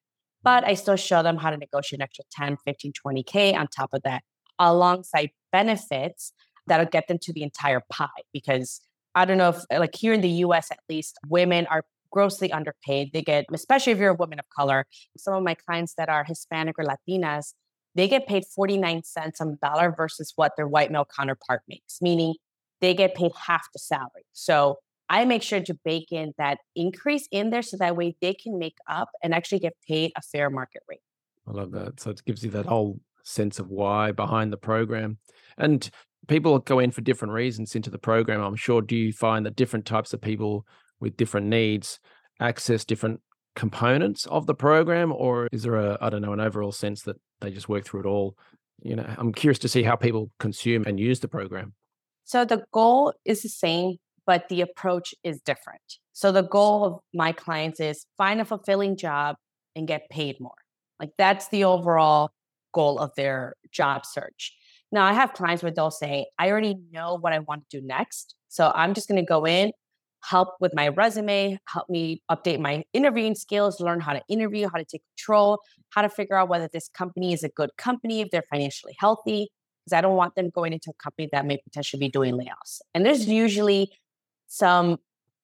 But 0.46 0.64
I 0.64 0.76
still 0.76 0.96
show 0.96 1.24
them 1.24 1.38
how 1.38 1.50
to 1.50 1.58
negotiate 1.58 2.00
an 2.00 2.04
extra 2.04 2.24
10, 2.32 2.58
15, 2.64 2.94
20K 2.94 3.56
on 3.56 3.68
top 3.68 3.94
of 3.94 4.04
that, 4.04 4.22
alongside 4.60 5.32
benefits 5.52 6.32
that'll 6.68 6.86
get 6.86 7.08
them 7.08 7.18
to 7.24 7.34
the 7.34 7.42
entire 7.42 7.82
pie. 7.92 8.08
Because 8.32 8.80
I 9.16 9.26
don't 9.26 9.38
know 9.38 9.50
if 9.50 9.64
like 9.72 9.96
here 9.96 10.14
in 10.14 10.22
the 10.22 10.30
US 10.46 10.70
at 10.72 10.80
least, 10.88 11.18
women 11.28 11.66
are 11.68 11.84
grossly 12.12 12.52
underpaid. 12.52 13.12
They 13.12 13.24
get, 13.24 13.46
especially 13.52 13.94
if 13.94 13.98
you're 13.98 14.12
a 14.12 14.16
woman 14.16 14.38
of 14.38 14.46
color, 14.56 14.86
some 15.18 15.34
of 15.34 15.44
my 15.44 15.56
clients 15.56 15.96
that 15.98 16.10
are 16.10 16.24
Hispanic 16.24 16.76
or 16.78 16.86
Latinas, 16.86 17.54
they 17.96 18.08
get 18.08 18.28
paid 18.28 18.46
49 18.46 19.04
cents 19.04 19.42
on 19.42 19.50
the 19.50 19.58
dollar 19.58 19.94
versus 19.98 20.32
what 20.36 20.52
their 20.58 20.68
white 20.68 20.92
male 20.92 21.08
counterpart 21.18 21.62
makes, 21.68 22.02
meaning 22.02 22.36
they 22.82 22.94
get 22.94 23.16
paid 23.16 23.32
half 23.48 23.66
the 23.74 23.80
salary. 23.80 24.26
So 24.34 24.78
I 25.10 25.26
make 25.26 25.44
sure 25.44 25.62
to 25.62 25.74
bake 25.86 26.12
in 26.12 26.34
that 26.38 26.60
increase 26.76 27.28
in 27.32 27.50
there 27.50 27.62
so 27.62 27.78
that 27.78 27.96
way 27.96 28.16
they 28.22 28.34
can 28.34 28.58
make 28.58 28.78
up 28.88 29.10
and 29.22 29.34
actually 29.34 29.60
get 29.60 29.76
paid 29.88 30.12
a 30.16 30.22
fair 30.22 30.50
market 30.50 30.82
rate. 30.90 31.02
I 31.48 31.52
love 31.52 31.72
that. 31.72 32.00
So 32.00 32.10
it 32.10 32.24
gives 32.26 32.44
you 32.44 32.50
that 32.52 32.66
whole 32.66 33.00
sense 33.24 33.60
of 33.60 33.70
why 33.70 34.12
behind 34.12 34.52
the 34.52 34.58
program. 34.58 35.20
And 35.58 35.88
people 36.28 36.58
go 36.60 36.80
in 36.80 36.92
for 36.92 37.02
different 37.02 37.34
reasons 37.34 37.76
into 37.76 37.90
the 37.90 38.00
program. 38.00 38.42
I'm 38.42 38.56
sure. 38.56 38.82
Do 38.82 38.96
you 38.96 39.14
find 39.14 39.46
that 39.46 39.56
different 39.56 39.86
types 39.86 40.14
of 40.14 40.22
people 40.22 40.66
with 41.00 41.18
different 41.18 41.48
needs 41.48 42.00
access 42.40 42.84
different 42.84 43.22
components 43.56 44.26
of 44.26 44.46
the 44.46 44.56
program 44.56 45.14
or 45.14 45.48
is 45.52 45.64
there 45.64 45.76
a 45.76 45.98
i 46.02 46.10
don't 46.10 46.22
know 46.22 46.34
an 46.34 46.42
overall 46.42 46.72
sense 46.72 47.04
that 47.04 47.16
they 47.40 47.50
just 47.50 47.70
work 47.70 47.86
through 47.86 48.02
it 48.02 48.06
all 48.06 48.36
you 48.82 48.96
know 48.96 49.06
i'm 49.18 49.32
curious 49.32 49.60
to 49.60 49.70
see 49.70 49.84
how 49.84 49.96
people 49.96 50.30
consume 50.40 50.84
and 50.86 51.00
use 51.00 51.22
the 51.22 51.28
program 51.28 51.74
so 52.26 52.44
the 52.44 52.66
goal 52.74 53.14
is 53.24 53.44
the 53.44 53.50
same 53.50 53.96
but 54.26 54.50
the 54.50 54.62
approach 54.62 55.14
is 55.24 55.42
different. 55.42 56.00
So 56.14 56.32
the 56.32 56.44
goal 56.44 56.86
of 56.86 57.00
my 57.14 57.32
clients 57.32 57.80
is 57.80 58.06
find 58.18 58.42
a 58.42 58.46
fulfilling 58.46 58.98
job 58.98 59.36
and 59.76 59.88
get 59.88 60.10
paid 60.10 60.40
more. 60.40 60.54
Like 61.00 61.12
that's 61.18 61.50
the 61.50 61.66
overall 61.66 62.32
goal 62.74 63.00
of 63.00 63.12
their 63.16 63.56
job 63.72 64.06
search. 64.06 64.54
Now 64.92 65.04
i 65.04 65.14
have 65.14 65.34
clients 65.34 65.62
where 65.62 65.72
they'll 65.72 65.92
say 65.92 66.28
i 66.40 66.50
already 66.50 66.76
know 66.92 67.18
what 67.20 67.34
i 67.34 67.40
want 67.40 67.70
to 67.70 67.82
do 67.82 67.86
next 67.86 68.36
so 68.48 68.72
i'm 68.76 68.94
just 68.94 69.10
going 69.10 69.20
to 69.20 69.28
go 69.28 69.46
in 69.46 69.72
help 70.30 70.50
with 70.60 70.74
my 70.74 70.88
resume, 70.88 71.60
help 71.68 71.90
me 71.90 72.22
update 72.32 72.60
my 72.60 72.84
interviewing 72.94 73.36
skills, 73.36 73.80
learn 73.80 74.00
how 74.00 74.14
to 74.14 74.22
interview, 74.28 74.68
how 74.68 74.78
to 74.78 74.86
take 74.86 75.04
control, 75.16 75.60
how 75.90 76.02
to 76.02 76.10
figure 76.10 76.36
out 76.36 76.50
whether 76.50 76.68
this 76.72 76.90
company 76.90 77.34
is 77.34 77.44
a 77.44 77.50
good 77.50 77.70
company, 77.78 78.22
if 78.22 78.30
they're 78.32 78.44
financially 78.50 78.96
healthy, 79.00 79.50
because 79.84 79.96
I 79.96 80.02
don't 80.02 80.16
want 80.16 80.36
them 80.36 80.50
going 80.50 80.74
into 80.74 80.90
a 80.90 81.04
company 81.04 81.30
that 81.32 81.46
may 81.46 81.58
potentially 81.64 82.00
be 82.00 82.10
doing 82.10 82.34
layoffs. 82.34 82.82
And 82.94 83.06
there's 83.06 83.28
usually 83.28 83.92
some 84.48 84.98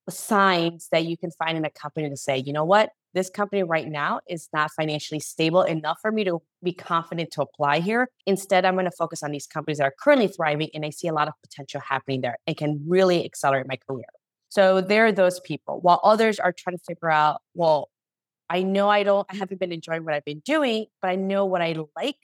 signs 0.09 0.89
that 0.91 1.05
you 1.05 1.17
can 1.17 1.31
find 1.31 1.57
in 1.57 1.65
a 1.65 1.69
company 1.69 2.09
to 2.09 2.17
say, 2.17 2.37
you 2.37 2.53
know 2.53 2.65
what, 2.65 2.91
this 3.13 3.29
company 3.29 3.63
right 3.63 3.87
now 3.87 4.21
is 4.27 4.47
not 4.53 4.71
financially 4.71 5.19
stable 5.19 5.63
enough 5.63 5.99
for 6.01 6.11
me 6.11 6.23
to 6.23 6.41
be 6.63 6.73
confident 6.73 7.31
to 7.31 7.41
apply 7.41 7.79
here. 7.79 8.09
Instead, 8.25 8.65
I'm 8.65 8.75
going 8.75 8.85
to 8.85 8.91
focus 8.91 9.21
on 9.21 9.31
these 9.31 9.47
companies 9.47 9.79
that 9.79 9.85
are 9.85 9.93
currently 9.97 10.27
thriving 10.27 10.69
and 10.73 10.85
I 10.85 10.91
see 10.91 11.07
a 11.07 11.13
lot 11.13 11.27
of 11.27 11.33
potential 11.43 11.81
happening 11.81 12.21
there 12.21 12.37
and 12.47 12.55
can 12.55 12.83
really 12.87 13.25
accelerate 13.25 13.67
my 13.67 13.77
career. 13.77 14.05
So 14.49 14.81
there 14.81 15.05
are 15.05 15.11
those 15.11 15.39
people, 15.39 15.79
while 15.81 15.99
others 16.03 16.39
are 16.39 16.51
trying 16.51 16.77
to 16.77 16.83
figure 16.83 17.09
out, 17.09 17.41
well, 17.53 17.89
I 18.49 18.63
know 18.63 18.89
I 18.89 19.03
don't, 19.03 19.25
I 19.29 19.35
haven't 19.35 19.59
been 19.59 19.71
enjoying 19.71 20.03
what 20.03 20.13
I've 20.13 20.25
been 20.25 20.41
doing, 20.43 20.87
but 21.01 21.09
I 21.09 21.15
know 21.15 21.45
what 21.45 21.61
I 21.61 21.75
like 21.95 22.17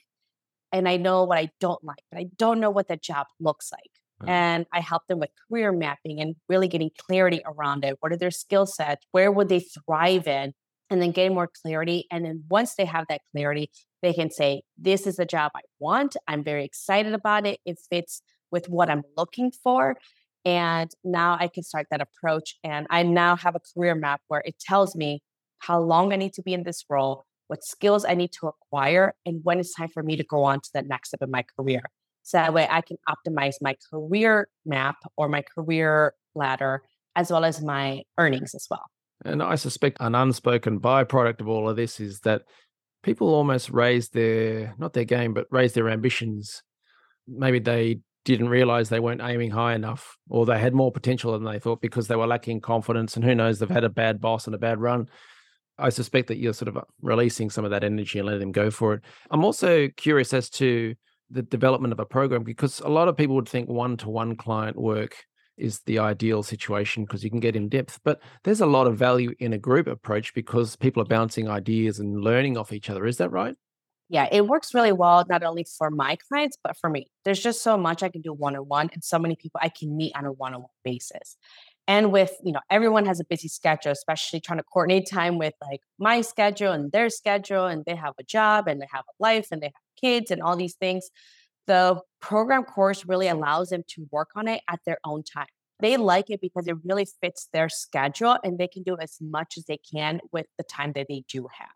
and 0.72 0.88
I 0.88 0.98
know 0.98 1.24
what 1.24 1.38
I 1.38 1.50
don't 1.58 1.82
like, 1.82 2.02
but 2.10 2.18
I 2.18 2.26
don't 2.36 2.60
know 2.60 2.70
what 2.70 2.88
the 2.88 2.96
job 2.96 3.28
looks 3.40 3.72
like. 3.72 3.90
Mm-hmm. 4.22 4.30
And 4.30 4.66
I 4.72 4.80
help 4.80 5.02
them 5.08 5.20
with 5.20 5.30
career 5.48 5.72
mapping 5.72 6.20
and 6.20 6.34
really 6.48 6.68
getting 6.68 6.90
clarity 6.98 7.40
around 7.46 7.84
it. 7.84 7.96
What 8.00 8.12
are 8.12 8.16
their 8.16 8.30
skill 8.30 8.66
sets? 8.66 9.06
Where 9.12 9.30
would 9.30 9.48
they 9.48 9.60
thrive 9.60 10.26
in? 10.26 10.54
And 10.90 11.02
then 11.02 11.10
getting 11.10 11.34
more 11.34 11.50
clarity. 11.62 12.06
And 12.10 12.24
then 12.24 12.44
once 12.48 12.74
they 12.74 12.86
have 12.86 13.04
that 13.10 13.20
clarity, 13.32 13.70
they 14.02 14.14
can 14.14 14.30
say, 14.30 14.62
This 14.78 15.06
is 15.06 15.16
the 15.16 15.26
job 15.26 15.52
I 15.54 15.60
want. 15.78 16.16
I'm 16.26 16.42
very 16.42 16.64
excited 16.64 17.12
about 17.12 17.46
it. 17.46 17.60
It 17.66 17.78
fits 17.90 18.22
with 18.50 18.66
what 18.68 18.88
I'm 18.88 19.02
looking 19.16 19.52
for. 19.62 19.96
And 20.44 20.90
now 21.04 21.36
I 21.38 21.48
can 21.48 21.62
start 21.62 21.88
that 21.90 22.00
approach. 22.00 22.54
And 22.64 22.86
I 22.88 23.02
now 23.02 23.36
have 23.36 23.54
a 23.54 23.60
career 23.60 23.94
map 23.94 24.22
where 24.28 24.42
it 24.46 24.58
tells 24.58 24.96
me 24.96 25.20
how 25.58 25.78
long 25.80 26.12
I 26.12 26.16
need 26.16 26.32
to 26.34 26.42
be 26.42 26.54
in 26.54 26.62
this 26.62 26.84
role, 26.88 27.26
what 27.48 27.64
skills 27.64 28.04
I 28.04 28.14
need 28.14 28.30
to 28.40 28.48
acquire, 28.48 29.14
and 29.26 29.40
when 29.42 29.58
it's 29.58 29.74
time 29.74 29.88
for 29.88 30.02
me 30.02 30.16
to 30.16 30.24
go 30.24 30.44
on 30.44 30.60
to 30.60 30.70
the 30.72 30.82
next 30.82 31.08
step 31.10 31.22
in 31.22 31.30
my 31.30 31.44
career. 31.58 31.82
So 32.28 32.36
that 32.36 32.52
way 32.52 32.68
I 32.70 32.82
can 32.82 32.98
optimize 33.08 33.54
my 33.62 33.74
career 33.90 34.48
map 34.66 34.96
or 35.16 35.30
my 35.30 35.40
career 35.40 36.12
ladder, 36.34 36.82
as 37.16 37.32
well 37.32 37.42
as 37.42 37.62
my 37.62 38.02
earnings 38.18 38.54
as 38.54 38.66
well. 38.70 38.84
And 39.24 39.42
I 39.42 39.54
suspect 39.54 39.96
an 40.00 40.14
unspoken 40.14 40.78
byproduct 40.78 41.40
of 41.40 41.48
all 41.48 41.70
of 41.70 41.76
this 41.76 42.00
is 42.00 42.20
that 42.20 42.42
people 43.02 43.34
almost 43.34 43.70
raise 43.70 44.10
their, 44.10 44.74
not 44.76 44.92
their 44.92 45.06
game, 45.06 45.32
but 45.32 45.46
raise 45.50 45.72
their 45.72 45.88
ambitions. 45.88 46.62
Maybe 47.26 47.60
they 47.60 48.00
didn't 48.26 48.50
realize 48.50 48.90
they 48.90 49.00
weren't 49.00 49.22
aiming 49.22 49.52
high 49.52 49.74
enough 49.74 50.18
or 50.28 50.44
they 50.44 50.58
had 50.58 50.74
more 50.74 50.92
potential 50.92 51.32
than 51.32 51.44
they 51.44 51.58
thought 51.58 51.80
because 51.80 52.08
they 52.08 52.16
were 52.16 52.26
lacking 52.26 52.60
confidence 52.60 53.16
and 53.16 53.24
who 53.24 53.34
knows 53.34 53.58
they've 53.58 53.70
had 53.70 53.84
a 53.84 53.88
bad 53.88 54.20
boss 54.20 54.44
and 54.44 54.54
a 54.54 54.58
bad 54.58 54.78
run 54.78 55.08
i 55.78 55.88
suspect 55.88 56.28
that 56.28 56.36
you're 56.36 56.52
sort 56.52 56.68
of 56.68 56.76
uh, 56.76 56.82
releasing 57.00 57.48
some 57.48 57.64
of 57.64 57.70
that 57.70 57.84
energy 57.84 58.18
and 58.18 58.26
letting 58.26 58.40
them 58.40 58.52
go 58.52 58.70
for 58.70 58.92
it 58.92 59.02
i'm 59.30 59.46
also 59.46 59.88
curious 59.96 60.34
as 60.34 60.50
to 60.50 60.94
the 61.30 61.42
development 61.42 61.92
of 61.92 62.00
a 62.00 62.06
program 62.06 62.42
because 62.42 62.80
a 62.80 62.88
lot 62.88 63.08
of 63.08 63.16
people 63.16 63.36
would 63.36 63.48
think 63.48 63.68
one-to-one 63.68 64.36
client 64.36 64.76
work 64.76 65.16
is 65.56 65.80
the 65.86 65.98
ideal 65.98 66.42
situation 66.42 67.04
because 67.04 67.24
you 67.24 67.30
can 67.30 67.40
get 67.40 67.56
in 67.56 67.68
depth 67.68 68.00
but 68.04 68.20
there's 68.44 68.60
a 68.60 68.66
lot 68.66 68.86
of 68.86 68.96
value 68.96 69.34
in 69.40 69.52
a 69.52 69.58
group 69.58 69.86
approach 69.86 70.32
because 70.32 70.76
people 70.76 71.02
are 71.02 71.06
bouncing 71.06 71.48
ideas 71.48 71.98
and 71.98 72.20
learning 72.20 72.56
off 72.56 72.72
each 72.72 72.88
other 72.88 73.06
is 73.06 73.16
that 73.16 73.30
right 73.30 73.56
yeah, 74.10 74.26
it 74.32 74.46
works 74.46 74.72
really 74.72 74.92
well, 74.92 75.26
not 75.28 75.42
only 75.42 75.66
for 75.76 75.90
my 75.90 76.16
clients, 76.16 76.56
but 76.64 76.78
for 76.78 76.88
me. 76.88 77.08
There's 77.26 77.40
just 77.40 77.62
so 77.62 77.76
much 77.76 78.02
I 78.02 78.08
can 78.08 78.22
do 78.22 78.32
one 78.32 78.56
on 78.56 78.62
one 78.62 78.88
and 78.94 79.04
so 79.04 79.18
many 79.18 79.36
people 79.36 79.60
I 79.62 79.68
can 79.68 79.94
meet 79.98 80.16
on 80.16 80.24
a 80.24 80.32
one 80.32 80.54
on 80.54 80.62
one 80.62 80.70
basis. 80.82 81.36
and 81.88 82.12
with 82.12 82.32
you 82.44 82.52
know 82.52 82.60
everyone 82.70 83.06
has 83.06 83.18
a 83.18 83.24
busy 83.24 83.48
schedule 83.48 83.90
especially 83.92 84.40
trying 84.40 84.58
to 84.58 84.64
coordinate 84.72 85.08
time 85.10 85.38
with 85.38 85.54
like 85.68 85.80
my 85.98 86.20
schedule 86.20 86.72
and 86.72 86.92
their 86.92 87.10
schedule 87.10 87.66
and 87.66 87.84
they 87.86 87.96
have 87.96 88.14
a 88.20 88.22
job 88.22 88.68
and 88.68 88.80
they 88.80 88.88
have 88.92 89.04
a 89.08 89.16
life 89.18 89.48
and 89.50 89.60
they 89.62 89.66
have 89.66 89.87
kids 90.00 90.30
and 90.30 90.42
all 90.42 90.56
these 90.56 90.74
things 90.74 91.10
the 91.66 92.00
program 92.20 92.64
course 92.64 93.04
really 93.06 93.28
allows 93.28 93.68
them 93.68 93.82
to 93.88 94.06
work 94.10 94.30
on 94.36 94.48
it 94.48 94.60
at 94.68 94.80
their 94.86 94.98
own 95.04 95.22
time 95.22 95.46
they 95.80 95.96
like 95.96 96.28
it 96.30 96.40
because 96.40 96.66
it 96.66 96.76
really 96.84 97.06
fits 97.20 97.48
their 97.52 97.68
schedule 97.68 98.36
and 98.42 98.58
they 98.58 98.68
can 98.68 98.82
do 98.82 98.96
as 99.00 99.16
much 99.20 99.54
as 99.56 99.64
they 99.64 99.78
can 99.92 100.20
with 100.32 100.46
the 100.56 100.64
time 100.64 100.92
that 100.94 101.06
they 101.08 101.22
do 101.28 101.46
have 101.56 101.68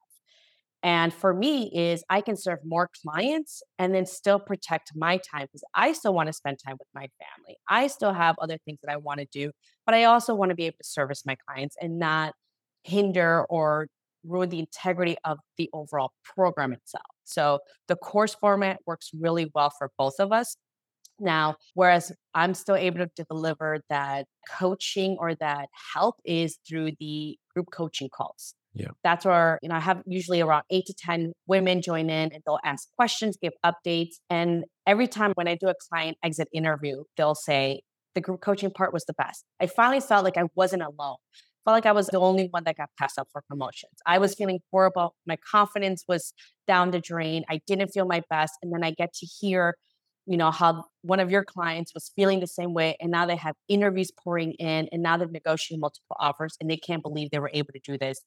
and 0.83 1.15
for 1.15 1.33
me 1.33 1.71
is 1.73 2.03
I 2.11 2.21
can 2.21 2.37
serve 2.37 2.59
more 2.65 2.91
clients 3.05 3.63
and 3.79 3.95
then 3.95 4.05
still 4.05 4.41
protect 4.41 4.93
my 4.97 5.19
time 5.19 5.43
because 5.43 5.63
I 5.75 5.93
still 5.93 6.13
want 6.13 6.27
to 6.27 6.33
spend 6.33 6.59
time 6.59 6.77
with 6.79 6.89
my 6.93 7.09
family. 7.21 7.57
I 7.69 7.87
still 7.87 8.13
have 8.13 8.35
other 8.41 8.59
things 8.65 8.81
that 8.83 8.93
I 8.93 8.97
want 8.97 9.21
to 9.21 9.27
do, 9.27 9.53
but 9.87 9.95
I 9.95 10.05
also 10.05 10.35
want 10.35 10.51
to 10.51 10.57
be 10.57 10.67
able 10.67 10.79
to 10.83 10.89
service 10.89 11.25
my 11.25 11.37
clients 11.47 11.77
and 11.81 11.99
not 11.99 12.35
hinder 12.83 13.45
or 13.45 13.87
ruin 14.25 14.49
the 14.49 14.59
integrity 14.59 15.17
of 15.25 15.39
the 15.57 15.71
overall 15.73 16.11
program 16.25 16.73
itself. 16.73 17.05
So 17.25 17.61
the 17.89 17.97
course 17.97 18.35
format 18.35 18.79
works 18.87 19.11
really 19.19 19.51
well 19.55 19.71
for 19.79 19.91
both 19.99 20.15
of 20.19 20.33
us. 20.33 20.57
Now, 21.21 21.57
whereas 21.75 22.11
I'm 22.35 22.55
still 22.55 22.75
able 22.75 23.07
to 23.07 23.25
deliver 23.31 23.81
that 23.91 24.27
coaching 24.51 25.17
or 25.21 25.35
that 25.37 25.69
help 25.95 26.17
is 26.25 26.59
through 26.69 26.93
the 26.99 27.39
group 27.55 27.69
coaching 27.73 28.09
calls. 28.13 28.55
Yeah. 28.75 28.89
That's 29.05 29.25
where, 29.25 29.59
you 29.63 29.69
know, 29.69 29.75
I 29.75 29.81
have 29.81 30.03
usually 30.07 30.41
around 30.41 30.65
eight 30.71 30.87
to 30.87 30.95
10 30.95 31.33
women 31.47 31.83
join 31.83 32.09
in 32.09 32.33
and 32.33 32.43
they'll 32.47 32.59
ask 32.65 32.89
questions, 32.97 33.37
give 33.41 33.53
updates. 33.65 34.15
And 34.31 34.65
every 34.87 35.07
time 35.07 35.33
when 35.35 35.47
I 35.47 35.55
do 35.55 35.69
a 35.69 35.75
client 35.91 36.17
exit 36.25 36.49
interview, 36.53 37.05
they'll 37.17 37.35
say, 37.35 37.83
the 38.15 38.21
group 38.21 38.41
coaching 38.41 38.71
part 38.71 38.93
was 38.93 39.05
the 39.05 39.15
best. 39.15 39.45
I 39.61 39.67
finally 39.67 40.01
felt 40.01 40.25
like 40.25 40.37
I 40.37 40.45
wasn't 40.55 40.83
alone. 40.83 41.17
Felt 41.65 41.77
like 41.77 41.87
I 41.87 41.93
was 41.93 42.09
the 42.09 42.19
only 42.19 42.49
one 42.51 42.65
that 42.65 42.77
got 42.77 42.91
passed 42.99 43.19
up 43.19 43.29
for 43.33 43.43
promotions. 43.49 43.93
I 44.05 44.19
was 44.19 44.35
feeling 44.35 44.61
horrible. 44.73 45.15
My 45.27 45.37
confidence 45.37 46.05
was 46.09 46.33
down 46.67 46.91
the 46.91 47.01
drain. 47.01 47.45
I 47.49 47.61
didn't 47.67 47.89
feel 47.89 48.05
my 48.05 48.23
best. 48.29 48.55
And 48.63 48.73
then 48.73 48.83
I 48.83 48.91
get 48.91 49.13
to 49.15 49.27
hear, 49.27 49.77
you 50.27 50.37
know, 50.37 50.51
how 50.51 50.85
one 51.03 51.21
of 51.21 51.31
your 51.31 51.45
clients 51.45 51.95
was 51.95 52.11
feeling 52.17 52.41
the 52.41 52.49
same 52.49 52.75
way. 52.75 52.97
And 53.01 53.13
now 53.13 53.27
they 53.27 53.37
have 53.37 53.55
interviews 53.69 54.11
pouring 54.11 54.53
in 54.55 54.89
and 54.91 55.03
now 55.03 55.17
they're 55.17 55.29
negotiating 55.29 55.81
multiple 55.81 56.17
offers 56.19 56.57
and 56.61 56.69
they 56.69 56.77
can't 56.77 57.03
believe 57.03 57.31
they 57.31 57.39
were 57.39 57.51
able 57.55 57.73
to 57.73 57.81
do 57.85 57.97
this 57.97 58.21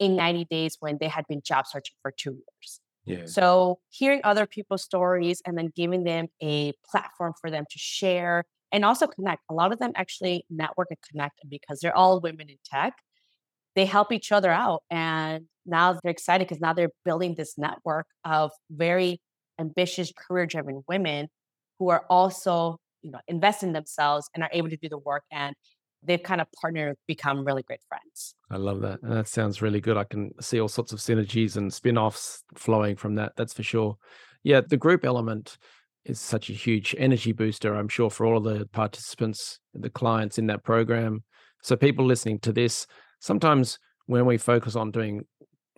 in 0.00 0.16
90 0.16 0.46
days 0.46 0.76
when 0.80 0.98
they 1.00 1.08
had 1.08 1.24
been 1.28 1.42
job 1.44 1.66
searching 1.68 1.94
for 2.02 2.10
two 2.10 2.32
years. 2.32 2.80
Yeah. 3.04 3.26
So, 3.26 3.78
hearing 3.88 4.20
other 4.24 4.46
people's 4.46 4.82
stories 4.82 5.42
and 5.46 5.56
then 5.56 5.70
giving 5.74 6.04
them 6.04 6.28
a 6.42 6.72
platform 6.90 7.32
for 7.40 7.50
them 7.50 7.64
to 7.70 7.78
share 7.78 8.44
and 8.72 8.84
also 8.84 9.06
connect. 9.06 9.42
A 9.50 9.54
lot 9.54 9.72
of 9.72 9.78
them 9.78 9.92
actually 9.96 10.44
network 10.50 10.88
and 10.90 10.98
connect 11.10 11.40
because 11.48 11.80
they're 11.80 11.96
all 11.96 12.20
women 12.20 12.48
in 12.48 12.56
tech. 12.64 12.94
They 13.74 13.84
help 13.84 14.12
each 14.12 14.32
other 14.32 14.50
out. 14.50 14.82
And 14.90 15.46
now 15.66 15.98
they're 16.02 16.10
excited 16.10 16.48
because 16.48 16.60
now 16.60 16.72
they're 16.72 16.90
building 17.04 17.34
this 17.36 17.56
network 17.56 18.06
of 18.24 18.50
very 18.70 19.20
ambitious, 19.58 20.12
career 20.16 20.46
driven 20.46 20.82
women 20.88 21.28
who 21.78 21.90
are 21.90 22.04
also, 22.10 22.78
you 23.02 23.10
know, 23.10 23.20
invest 23.28 23.62
in 23.62 23.72
themselves 23.72 24.28
and 24.34 24.42
are 24.42 24.50
able 24.52 24.70
to 24.70 24.76
do 24.76 24.88
the 24.88 24.98
work 24.98 25.22
and 25.30 25.54
they've 26.02 26.22
kind 26.22 26.40
of 26.40 26.46
partnered, 26.60 26.96
become 27.06 27.44
really 27.44 27.62
great 27.62 27.80
friends. 27.88 28.34
I 28.50 28.56
love 28.56 28.80
that. 28.80 29.02
And 29.02 29.12
that 29.12 29.28
sounds 29.28 29.60
really 29.60 29.80
good. 29.80 29.96
I 29.96 30.04
can 30.04 30.32
see 30.40 30.60
all 30.60 30.68
sorts 30.68 30.92
of 30.92 30.98
synergies 30.98 31.56
and 31.56 31.72
spin 31.72 31.98
offs 31.98 32.42
flowing 32.54 32.96
from 32.96 33.16
that. 33.16 33.32
That's 33.36 33.52
for 33.52 33.62
sure. 33.62 33.96
Yeah, 34.42 34.62
the 34.66 34.78
group 34.78 35.04
element 35.04 35.58
is 36.04 36.20
such 36.20 36.50
a 36.50 36.54
huge 36.54 36.94
energy 36.98 37.32
booster, 37.32 37.74
I'm 37.74 37.88
sure, 37.88 38.10
for 38.10 38.26
all 38.26 38.38
of 38.38 38.44
the 38.44 38.66
participants, 38.66 39.58
the 39.74 39.90
clients 39.90 40.38
in 40.38 40.46
that 40.46 40.64
program. 40.64 41.24
So, 41.62 41.76
people 41.76 42.04
listening 42.04 42.38
to 42.40 42.52
this, 42.52 42.86
sometimes 43.20 43.78
when 44.06 44.26
we 44.26 44.38
focus 44.38 44.76
on 44.76 44.90
doing 44.90 45.22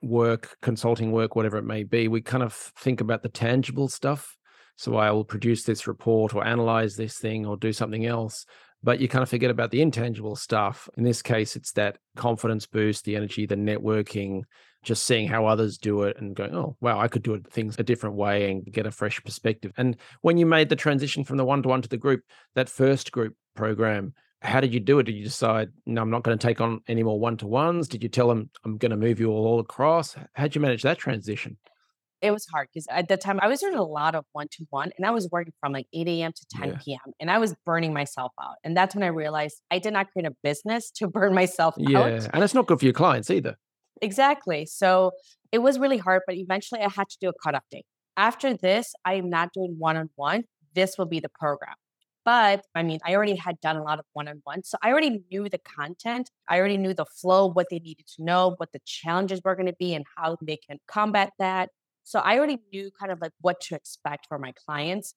work, 0.02 0.56
consulting 0.62 1.12
work, 1.12 1.36
whatever 1.36 1.58
it 1.58 1.64
may 1.64 1.84
be, 1.84 2.08
we 2.08 2.20
kind 2.20 2.42
of 2.42 2.52
think 2.52 3.00
about 3.00 3.22
the 3.22 3.28
tangible 3.28 3.88
stuff. 3.88 4.36
So, 4.76 4.96
I 4.96 5.10
will 5.10 5.24
produce 5.24 5.64
this 5.64 5.86
report 5.86 6.34
or 6.34 6.46
analyze 6.46 6.96
this 6.96 7.18
thing 7.18 7.46
or 7.46 7.56
do 7.56 7.72
something 7.72 8.06
else 8.06 8.46
but 8.82 9.00
you 9.00 9.08
kind 9.08 9.22
of 9.22 9.28
forget 9.28 9.50
about 9.50 9.70
the 9.70 9.80
intangible 9.80 10.36
stuff. 10.36 10.88
In 10.96 11.04
this 11.04 11.22
case, 11.22 11.54
it's 11.54 11.72
that 11.72 11.98
confidence 12.16 12.66
boost, 12.66 13.04
the 13.04 13.16
energy, 13.16 13.46
the 13.46 13.54
networking, 13.54 14.42
just 14.82 15.04
seeing 15.04 15.28
how 15.28 15.46
others 15.46 15.78
do 15.78 16.02
it 16.02 16.16
and 16.18 16.34
going, 16.34 16.54
oh, 16.54 16.76
wow, 16.80 16.98
I 16.98 17.08
could 17.08 17.22
do 17.22 17.40
things 17.50 17.76
a 17.78 17.82
different 17.82 18.16
way 18.16 18.50
and 18.50 18.64
get 18.64 18.86
a 18.86 18.90
fresh 18.90 19.22
perspective. 19.22 19.72
And 19.76 19.96
when 20.22 20.36
you 20.36 20.46
made 20.46 20.68
the 20.68 20.76
transition 20.76 21.24
from 21.24 21.36
the 21.36 21.44
one 21.44 21.62
to 21.62 21.68
one 21.68 21.82
to 21.82 21.88
the 21.88 21.96
group, 21.96 22.22
that 22.54 22.68
first 22.68 23.12
group 23.12 23.34
program, 23.54 24.14
how 24.40 24.60
did 24.60 24.74
you 24.74 24.80
do 24.80 24.98
it? 24.98 25.04
Did 25.04 25.14
you 25.14 25.24
decide, 25.24 25.70
no, 25.86 26.02
I'm 26.02 26.10
not 26.10 26.24
going 26.24 26.36
to 26.36 26.46
take 26.46 26.60
on 26.60 26.80
any 26.88 27.02
more 27.02 27.18
one 27.18 27.36
to 27.38 27.46
ones? 27.46 27.86
Did 27.86 28.02
you 28.02 28.08
tell 28.08 28.28
them, 28.28 28.50
I'm 28.64 28.76
going 28.76 28.90
to 28.90 28.96
move 28.96 29.20
you 29.20 29.30
all, 29.30 29.46
all 29.46 29.60
across? 29.60 30.16
How'd 30.34 30.54
you 30.54 30.60
manage 30.60 30.82
that 30.82 30.98
transition? 30.98 31.56
it 32.22 32.30
was 32.30 32.46
hard 32.46 32.68
because 32.72 32.86
at 32.88 33.08
the 33.08 33.16
time 33.16 33.40
I 33.42 33.48
was 33.48 33.60
doing 33.60 33.74
a 33.74 33.82
lot 33.82 34.14
of 34.14 34.24
one 34.32 34.46
to 34.52 34.66
one 34.70 34.92
and 34.96 35.04
I 35.04 35.10
was 35.10 35.28
working 35.30 35.52
from 35.60 35.72
like 35.72 35.86
8 35.92 36.06
a.m. 36.06 36.32
to 36.32 36.46
10 36.56 36.68
yeah. 36.68 36.76
p.m. 36.82 37.12
and 37.20 37.30
I 37.30 37.38
was 37.38 37.54
burning 37.66 37.92
myself 37.92 38.32
out. 38.40 38.54
And 38.62 38.76
that's 38.76 38.94
when 38.94 39.02
I 39.02 39.08
realized 39.08 39.60
I 39.70 39.80
did 39.80 39.92
not 39.92 40.10
create 40.12 40.26
a 40.26 40.34
business 40.42 40.90
to 40.92 41.08
burn 41.08 41.34
myself 41.34 41.74
yeah. 41.76 41.98
out. 41.98 42.12
Yeah. 42.12 42.28
And 42.32 42.44
it's 42.44 42.54
not 42.54 42.66
good 42.66 42.78
for 42.78 42.84
your 42.84 42.94
clients 42.94 43.28
either. 43.28 43.56
Exactly. 44.00 44.66
So 44.66 45.12
it 45.52 45.58
was 45.58 45.78
really 45.78 45.98
hard, 45.98 46.22
but 46.26 46.36
eventually 46.36 46.80
I 46.80 46.88
had 46.88 47.08
to 47.08 47.16
do 47.20 47.28
a 47.28 47.32
cut 47.32 47.60
date. 47.70 47.86
After 48.16 48.54
this, 48.54 48.94
I 49.04 49.14
am 49.14 49.30
not 49.30 49.52
doing 49.52 49.76
one 49.78 49.96
on 49.96 50.10
one. 50.16 50.44
This 50.74 50.96
will 50.98 51.06
be 51.06 51.20
the 51.20 51.28
program. 51.28 51.74
But 52.24 52.64
I 52.74 52.82
mean, 52.82 53.00
I 53.04 53.14
already 53.14 53.34
had 53.34 53.60
done 53.60 53.76
a 53.76 53.82
lot 53.82 53.98
of 53.98 54.04
one 54.12 54.28
on 54.28 54.40
one. 54.44 54.62
So 54.62 54.78
I 54.82 54.90
already 54.90 55.22
knew 55.30 55.48
the 55.48 55.58
content. 55.58 56.30
I 56.48 56.58
already 56.58 56.76
knew 56.76 56.94
the 56.94 57.04
flow, 57.04 57.46
what 57.46 57.66
they 57.70 57.80
needed 57.80 58.06
to 58.16 58.24
know, 58.24 58.54
what 58.58 58.70
the 58.72 58.80
challenges 58.84 59.40
were 59.44 59.56
going 59.56 59.66
to 59.66 59.74
be, 59.78 59.94
and 59.94 60.04
how 60.16 60.36
they 60.40 60.56
can 60.56 60.78
combat 60.86 61.32
that. 61.38 61.70
So 62.04 62.20
I 62.20 62.36
already 62.38 62.58
knew 62.72 62.90
kind 62.98 63.10
of 63.12 63.20
like 63.20 63.32
what 63.40 63.60
to 63.62 63.74
expect 63.74 64.26
for 64.28 64.38
my 64.38 64.52
clients. 64.66 65.14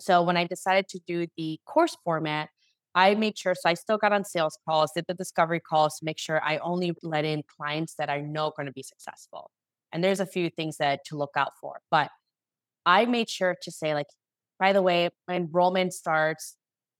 So 0.00 0.22
when 0.22 0.36
I 0.36 0.44
decided 0.44 0.88
to 0.88 1.00
do 1.06 1.26
the 1.36 1.60
course 1.66 1.96
format, 2.04 2.48
I 2.94 3.14
made 3.14 3.38
sure, 3.38 3.54
so 3.54 3.68
I 3.68 3.74
still 3.74 3.98
got 3.98 4.12
on 4.12 4.24
sales 4.24 4.58
calls, 4.68 4.90
did 4.94 5.04
the 5.06 5.14
discovery 5.14 5.60
calls 5.60 5.98
to 5.98 6.04
make 6.04 6.18
sure 6.18 6.42
I 6.44 6.58
only 6.58 6.92
let 7.02 7.24
in 7.24 7.42
clients 7.56 7.94
that 7.98 8.10
I 8.10 8.20
know 8.20 8.46
are 8.46 8.52
going 8.56 8.66
to 8.66 8.72
be 8.72 8.82
successful. 8.82 9.50
And 9.92 10.02
there's 10.02 10.20
a 10.20 10.26
few 10.26 10.50
things 10.50 10.76
that 10.78 11.00
to 11.06 11.16
look 11.16 11.30
out 11.36 11.52
for. 11.60 11.80
But 11.90 12.08
I 12.86 13.04
made 13.06 13.28
sure 13.28 13.56
to 13.62 13.70
say, 13.70 13.94
like, 13.94 14.06
by 14.58 14.72
the 14.72 14.82
way, 14.82 15.10
my 15.28 15.36
enrollment 15.36 15.92
starts 15.92 16.56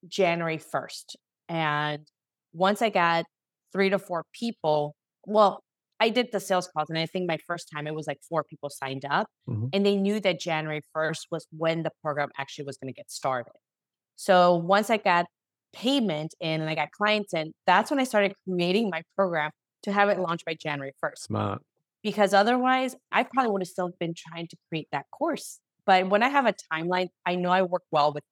January 0.07 0.59
1st. 0.59 1.17
And 1.49 2.07
once 2.53 2.83
I 2.83 2.91
got 2.91 3.27
three 3.73 3.91
to 3.91 3.99
four 3.99 4.25
people, 4.33 4.95
well, 5.27 5.63
I 6.01 6.09
did 6.09 6.29
the 6.33 6.41
sales 6.41 6.67
calls, 6.67 6.89
and 6.89 6.99
I 6.99 7.05
think 7.05 7.29
my 7.29 7.37
first 7.47 7.69
time 7.73 7.87
it 7.87 7.95
was 7.95 8.07
like 8.07 8.19
four 8.27 8.43
people 8.43 8.71
signed 8.71 9.05
up, 9.05 9.27
mm-hmm. 9.49 9.67
and 9.75 9.85
they 9.85 9.97
knew 9.97 10.19
that 10.21 10.41
January 10.41 10.81
1st 10.97 11.27
was 11.31 11.47
when 11.51 11.83
the 11.83 11.91
program 12.03 12.31
actually 12.39 12.65
was 12.65 12.79
going 12.79 12.93
to 12.93 12.97
get 12.97 13.11
started. 13.11 13.53
So 14.17 14.57
once 14.57 14.89
I 14.89 14.97
got 14.97 15.27
payment 15.73 16.35
in 16.41 16.61
and 16.61 16.69
I 16.69 16.75
got 16.75 16.91
clients 16.91 17.35
in, 17.35 17.53
that's 17.67 17.91
when 17.91 18.01
I 18.01 18.05
started 18.05 18.35
creating 18.49 18.91
my 18.91 19.03
program 19.17 19.51
to 19.83 19.93
have 19.93 20.09
it 20.09 20.19
launched 20.19 20.45
by 20.45 20.55
January 20.55 20.93
1st. 21.03 21.19
Smart. 21.19 21.63
Because 22.03 22.33
otherwise, 22.33 22.97
I 23.13 23.25
probably 23.25 23.53
would 23.53 23.63
have 23.63 23.69
still 23.69 23.91
been 23.99 24.15
trying 24.17 24.49
to 24.49 24.57
create 24.69 24.89
that 24.93 25.07
course. 25.11 25.61
But 25.87 26.09
when 26.09 26.23
I 26.23 26.29
have 26.29 26.47
a 26.47 26.55
timeline, 26.73 27.09
I 27.27 27.35
know 27.35 27.51
I 27.51 27.63
work 27.63 27.83
well 27.91 28.13
with 28.13 28.25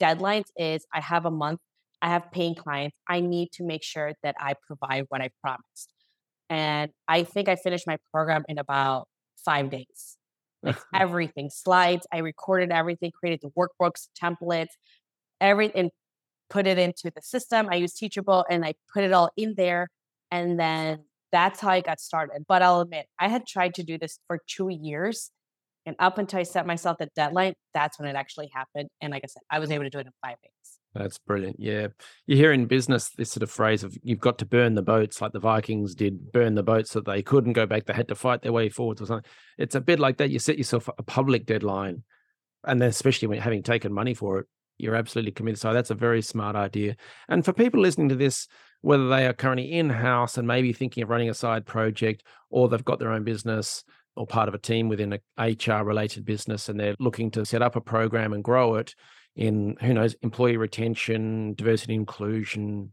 deadlines. 0.00 0.44
Is 0.56 0.86
I 0.92 1.00
have 1.00 1.26
a 1.26 1.30
month, 1.30 1.60
I 2.00 2.08
have 2.08 2.30
paying 2.32 2.54
clients. 2.54 2.96
I 3.08 3.20
need 3.20 3.52
to 3.52 3.64
make 3.64 3.82
sure 3.82 4.12
that 4.22 4.36
I 4.40 4.54
provide 4.66 5.04
what 5.08 5.20
I 5.20 5.30
promised. 5.42 5.92
And 6.48 6.90
I 7.06 7.24
think 7.24 7.48
I 7.48 7.56
finished 7.56 7.86
my 7.86 7.98
program 8.12 8.44
in 8.48 8.58
about 8.58 9.06
five 9.44 9.70
days. 9.70 10.16
Like 10.62 10.76
everything, 10.94 11.50
slides, 11.50 12.06
I 12.12 12.18
recorded 12.18 12.70
everything, 12.70 13.12
created 13.12 13.40
the 13.42 13.50
workbooks, 13.50 14.08
templates, 14.22 14.74
everything, 15.40 15.90
put 16.50 16.66
it 16.66 16.78
into 16.78 17.10
the 17.14 17.22
system. 17.22 17.68
I 17.70 17.76
use 17.76 17.94
Teachable 17.94 18.44
and 18.50 18.64
I 18.64 18.74
put 18.92 19.04
it 19.04 19.12
all 19.12 19.30
in 19.36 19.54
there. 19.56 19.88
And 20.30 20.60
then 20.60 21.04
that's 21.32 21.60
how 21.60 21.70
I 21.70 21.80
got 21.80 22.00
started. 22.00 22.44
But 22.46 22.62
I'll 22.62 22.80
admit, 22.80 23.06
I 23.18 23.28
had 23.28 23.46
tried 23.46 23.74
to 23.74 23.82
do 23.82 23.96
this 23.96 24.18
for 24.26 24.40
two 24.46 24.68
years. 24.68 25.30
And 25.86 25.96
up 25.98 26.18
until 26.18 26.40
I 26.40 26.42
set 26.42 26.66
myself 26.66 26.98
the 26.98 27.08
deadline, 27.16 27.54
that's 27.72 27.98
when 27.98 28.08
it 28.08 28.14
actually 28.16 28.50
happened. 28.52 28.90
And 29.00 29.12
like 29.12 29.22
I 29.24 29.28
said, 29.28 29.42
I 29.48 29.58
was 29.58 29.70
able 29.70 29.84
to 29.84 29.90
do 29.90 29.98
it 29.98 30.06
in 30.06 30.12
five 30.22 30.36
days. 30.42 30.50
That's 30.92 31.18
brilliant. 31.18 31.56
Yeah. 31.58 31.88
You 32.26 32.36
hear 32.36 32.52
in 32.52 32.66
business 32.66 33.10
this 33.10 33.30
sort 33.30 33.44
of 33.44 33.50
phrase 33.50 33.84
of 33.84 33.96
you've 34.02 34.18
got 34.18 34.38
to 34.38 34.46
burn 34.46 34.74
the 34.74 34.82
boats 34.82 35.20
like 35.20 35.32
the 35.32 35.38
Vikings 35.38 35.94
did, 35.94 36.32
burn 36.32 36.54
the 36.54 36.64
boats 36.64 36.90
so 36.90 37.00
they 37.00 37.22
couldn't 37.22 37.52
go 37.52 37.64
back. 37.64 37.86
They 37.86 37.94
had 37.94 38.08
to 38.08 38.14
fight 38.16 38.42
their 38.42 38.52
way 38.52 38.68
forwards 38.68 39.00
or 39.00 39.06
something. 39.06 39.30
It's 39.56 39.76
a 39.76 39.80
bit 39.80 40.00
like 40.00 40.18
that. 40.18 40.30
You 40.30 40.40
set 40.40 40.58
yourself 40.58 40.88
a 40.98 41.02
public 41.02 41.46
deadline. 41.46 42.02
And 42.64 42.82
then 42.82 42.88
especially 42.88 43.28
when 43.28 43.38
having 43.38 43.62
taken 43.62 43.92
money 43.92 44.14
for 44.14 44.40
it, 44.40 44.46
you're 44.80 44.96
absolutely 44.96 45.32
committed. 45.32 45.60
So 45.60 45.72
that's 45.72 45.90
a 45.90 45.94
very 45.94 46.22
smart 46.22 46.56
idea. 46.56 46.96
And 47.28 47.44
for 47.44 47.52
people 47.52 47.80
listening 47.80 48.08
to 48.10 48.16
this, 48.16 48.48
whether 48.82 49.08
they 49.08 49.26
are 49.26 49.32
currently 49.32 49.72
in-house 49.72 50.38
and 50.38 50.48
maybe 50.48 50.72
thinking 50.72 51.02
of 51.02 51.10
running 51.10 51.30
a 51.30 51.34
side 51.34 51.66
project 51.66 52.22
or 52.48 52.68
they've 52.68 52.84
got 52.84 52.98
their 52.98 53.12
own 53.12 53.24
business 53.24 53.84
or 54.16 54.26
part 54.26 54.48
of 54.48 54.54
a 54.54 54.58
team 54.58 54.88
within 54.88 55.18
a 55.38 55.50
HR 55.50 55.84
related 55.84 56.24
business 56.24 56.68
and 56.68 56.80
they're 56.80 56.96
looking 56.98 57.30
to 57.32 57.44
set 57.44 57.62
up 57.62 57.76
a 57.76 57.80
program 57.80 58.32
and 58.32 58.42
grow 58.42 58.76
it 58.76 58.94
in 59.36 59.76
who 59.80 59.94
knows 59.94 60.16
employee 60.22 60.56
retention, 60.56 61.54
diversity 61.54 61.94
inclusion, 61.94 62.92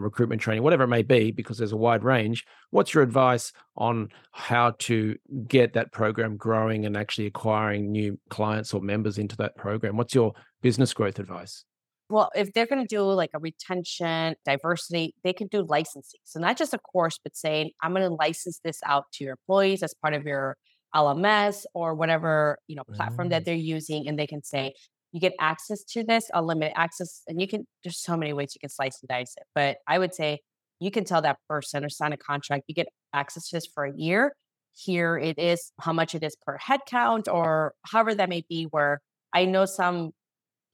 recruitment 0.00 0.40
training, 0.40 0.62
whatever 0.62 0.84
it 0.84 0.88
may 0.88 1.02
be, 1.02 1.30
because 1.30 1.58
there's 1.58 1.72
a 1.72 1.76
wide 1.76 2.02
range. 2.02 2.44
What's 2.70 2.94
your 2.94 3.02
advice 3.02 3.52
on 3.76 4.10
how 4.32 4.72
to 4.80 5.16
get 5.46 5.74
that 5.74 5.92
program 5.92 6.36
growing 6.36 6.86
and 6.86 6.96
actually 6.96 7.26
acquiring 7.26 7.92
new 7.92 8.18
clients 8.30 8.74
or 8.74 8.80
members 8.80 9.18
into 9.18 9.36
that 9.36 9.56
program? 9.56 9.96
What's 9.96 10.14
your 10.14 10.32
business 10.62 10.92
growth 10.92 11.18
advice? 11.18 11.64
Well, 12.10 12.30
if 12.34 12.52
they're 12.52 12.66
going 12.66 12.84
to 12.84 12.88
do 12.88 13.02
like 13.02 13.30
a 13.34 13.38
retention, 13.38 14.34
diversity, 14.44 15.14
they 15.22 15.32
can 15.32 15.46
do 15.46 15.62
licensing. 15.62 16.20
So 16.24 16.40
not 16.40 16.56
just 16.56 16.74
a 16.74 16.78
course, 16.78 17.20
but 17.22 17.36
saying, 17.36 17.70
I'm 17.82 17.94
going 17.94 18.08
to 18.08 18.14
license 18.14 18.60
this 18.64 18.80
out 18.84 19.04
to 19.14 19.24
your 19.24 19.32
employees 19.34 19.84
as 19.84 19.94
part 19.94 20.14
of 20.14 20.24
your 20.24 20.56
LMS 20.94 21.66
or 21.72 21.94
whatever, 21.94 22.58
you 22.66 22.74
know, 22.74 22.82
platform 22.82 23.28
mm. 23.28 23.30
that 23.30 23.44
they're 23.44 23.54
using. 23.54 24.08
And 24.08 24.18
they 24.18 24.26
can 24.26 24.42
say, 24.42 24.74
you 25.12 25.20
get 25.20 25.34
access 25.40 25.84
to 25.84 26.02
this, 26.02 26.28
unlimited 26.34 26.72
access. 26.76 27.22
And 27.28 27.40
you 27.40 27.46
can, 27.46 27.64
there's 27.84 27.98
so 27.98 28.16
many 28.16 28.32
ways 28.32 28.56
you 28.56 28.60
can 28.60 28.70
slice 28.70 28.98
and 29.00 29.08
dice 29.08 29.34
it. 29.36 29.44
But 29.54 29.78
I 29.86 30.00
would 30.00 30.12
say 30.12 30.40
you 30.80 30.90
can 30.90 31.04
tell 31.04 31.22
that 31.22 31.38
person 31.48 31.84
or 31.84 31.88
sign 31.88 32.12
a 32.12 32.16
contract, 32.16 32.64
you 32.66 32.74
get 32.74 32.88
access 33.12 33.48
to 33.50 33.56
this 33.56 33.66
for 33.72 33.84
a 33.84 33.92
year. 33.94 34.32
Here 34.72 35.16
it 35.16 35.38
is, 35.38 35.72
how 35.80 35.92
much 35.92 36.14
it 36.14 36.24
is 36.24 36.36
per 36.44 36.56
head 36.58 36.80
count 36.88 37.28
or 37.28 37.74
however 37.86 38.14
that 38.14 38.28
may 38.28 38.44
be, 38.48 38.64
where 38.64 39.00
I 39.32 39.44
know 39.44 39.64
some 39.64 40.12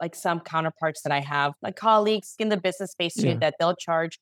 like 0.01 0.15
some 0.15 0.41
counterparts 0.41 1.03
that 1.03 1.13
I 1.13 1.21
have, 1.21 1.53
like 1.63 1.77
colleagues 1.77 2.35
in 2.39 2.49
the 2.49 2.57
business 2.57 2.93
space 2.93 3.15
too, 3.15 3.29
yeah. 3.29 3.39
that 3.41 3.55
they'll 3.59 3.77
charge 3.77 4.19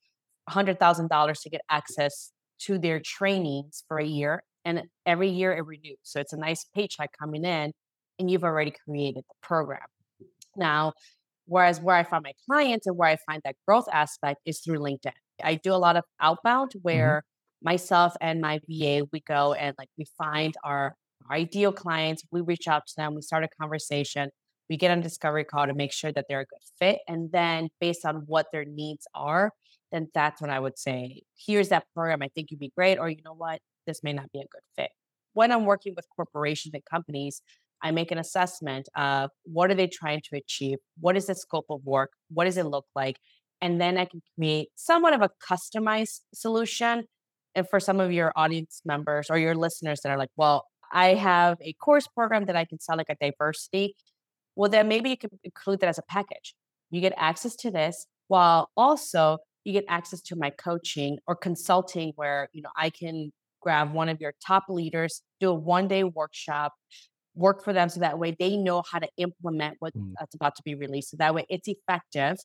$100,000 0.51 1.43
to 1.43 1.51
get 1.51 1.61
access 1.71 2.33
to 2.61 2.79
their 2.79 3.01
trainings 3.01 3.85
for 3.89 3.99
a 3.99 4.05
year. 4.05 4.43
And 4.65 4.85
every 5.05 5.29
year 5.29 5.53
it 5.53 5.67
renews. 5.67 5.99
So 6.03 6.21
it's 6.21 6.33
a 6.33 6.39
nice 6.39 6.65
paycheck 6.75 7.11
coming 7.19 7.45
in, 7.45 7.73
and 8.19 8.31
you've 8.31 8.45
already 8.45 8.73
created 8.85 9.25
the 9.29 9.47
program. 9.47 9.81
Now, 10.57 10.93
whereas 11.47 11.81
where 11.81 11.97
I 11.97 12.05
find 12.05 12.23
my 12.23 12.33
clients 12.49 12.87
and 12.87 12.97
where 12.97 13.09
I 13.09 13.17
find 13.27 13.43
that 13.45 13.57
growth 13.67 13.89
aspect 13.93 14.41
is 14.47 14.61
through 14.61 14.79
LinkedIn. 14.79 15.13
I 15.43 15.57
do 15.57 15.73
a 15.73 15.77
lot 15.77 15.97
of 15.97 16.05
outbound 16.21 16.71
mm-hmm. 16.71 16.81
where 16.81 17.19
mm-hmm. 17.19 17.73
myself 17.73 18.15
and 18.21 18.41
my 18.41 18.61
VA, 18.69 19.07
we 19.13 19.21
go 19.21 19.53
and 19.53 19.75
like 19.79 19.89
we 19.99 20.07
find 20.17 20.55
our, 20.65 20.95
our 21.29 21.37
ideal 21.37 21.73
clients, 21.73 22.23
we 22.31 22.41
reach 22.41 22.69
out 22.69 22.87
to 22.87 22.95
them, 22.97 23.15
we 23.15 23.23
start 23.23 23.45
a 23.45 23.49
conversation 23.61 24.31
we 24.69 24.77
get 24.77 24.91
on 24.91 25.01
discovery 25.01 25.45
call 25.45 25.67
to 25.67 25.75
make 25.75 25.93
sure 25.93 26.13
that 26.13 26.27
they're 26.29 26.41
a 26.41 26.47
good 26.47 26.63
fit. 26.79 27.01
And 27.09 27.31
then 27.33 27.69
based 27.81 28.05
on 28.05 28.25
what 28.27 28.47
their 28.53 28.65
needs 28.65 29.07
are, 29.15 29.53
then 29.93 30.09
that's 30.15 30.41
when 30.41 30.51
I 30.51 30.59
would 30.59 30.79
say, 30.79 31.23
here's 31.37 31.69
that 31.69 31.85
program. 31.95 32.23
I 32.23 32.29
think 32.29 32.51
you'd 32.51 32.61
be 32.61 32.73
great. 32.77 32.99
Or 32.99 33.09
you 33.09 33.23
know 33.25 33.35
what? 33.35 33.61
This 33.87 34.03
may 34.03 34.13
not 34.13 34.33
be 34.33 34.41
a 34.41 34.47
good 34.51 34.63
fit. 34.77 34.91
When 35.35 35.53
I'm 35.53 35.65
working 35.65 35.95
with 35.95 36.07
corporations 36.15 36.75
and 36.75 36.85
companies, 36.85 37.43
I 37.83 37.91
make 37.91 38.11
an 38.11 38.19
assessment 38.19 38.89
of 38.97 39.31
what 39.45 39.71
are 39.71 39.75
they 39.75 39.87
trying 39.87 40.23
to 40.31 40.37
achieve? 40.37 40.79
What 41.01 41.17
is 41.17 41.27
the 41.27 41.35
scope 41.35 41.67
of 41.69 41.85
work? 41.85 42.13
What 42.31 42.45
does 42.47 42.57
it 42.57 42.65
look 42.65 42.87
like? 42.95 43.19
And 43.61 43.81
then 43.81 43.99
I 43.99 44.07
can 44.07 44.23
create 44.37 44.69
somewhat 44.75 45.13
of 45.13 45.23
a 45.23 45.31
customized 45.51 46.21
solution. 46.33 47.05
And 47.55 47.69
for 47.69 47.79
some 47.79 48.01
of 48.01 48.11
your 48.11 48.33
audience 48.37 48.81
members 48.85 49.29
or 49.31 49.39
your 49.39 49.55
listeners 49.55 50.01
that 50.03 50.11
are 50.11 50.19
like, 50.19 50.31
well, 50.37 50.65
I 50.93 51.15
have 51.15 51.59
a 51.61 51.73
course 51.75 52.07
program 52.07 52.47
that 52.47 52.57
I 52.57 52.65
can 52.65 52.81
sell 52.81 52.97
like 52.97 53.11
a 53.11 53.17
diversity 53.21 53.95
well, 54.57 54.71
then 54.71 54.89
maybe 54.89 55.11
you 55.11 55.17
can 55.17 55.31
include 55.43 55.81
that 55.81 55.89
as 55.89 55.99
a 55.99 56.03
package. 56.09 56.55
You 56.91 57.01
get 57.01 57.13
access 57.17 57.57
to 57.57 57.71
this 57.71 58.07
while 58.29 58.71
also 58.77 59.39
you 59.65 59.73
get 59.73 59.85
access 59.89 60.21
to 60.23 60.37
my 60.37 60.51
coaching 60.51 61.19
or 61.27 61.35
consulting 61.35 62.13
where, 62.17 62.49
you 62.53 62.63
know, 62.63 62.71
I 62.77 62.91
can 62.91 63.33
grab 63.61 63.93
one 63.93 64.09
of 64.09 64.21
your 64.21 64.35
top 64.47 64.65
leaders, 64.69 65.23
do 65.41 65.51
a 65.51 65.55
one 65.55 65.89
day 65.89 66.05
workshop, 66.05 66.75
work 67.35 67.65
for 67.65 67.73
them 67.73 67.89
so 67.89 68.01
that 68.01 68.19
way 68.19 68.37
they 68.39 68.57
know 68.57 68.83
how 68.91 68.99
to 68.99 69.09
implement 69.17 69.77
what's 69.81 69.97
mm. 69.97 70.13
about 70.35 70.55
to 70.57 70.63
be 70.65 70.75
released. 70.75 71.11
So 71.11 71.17
that 71.19 71.35
way 71.35 71.47
it's 71.49 71.69
effective. 71.69 72.37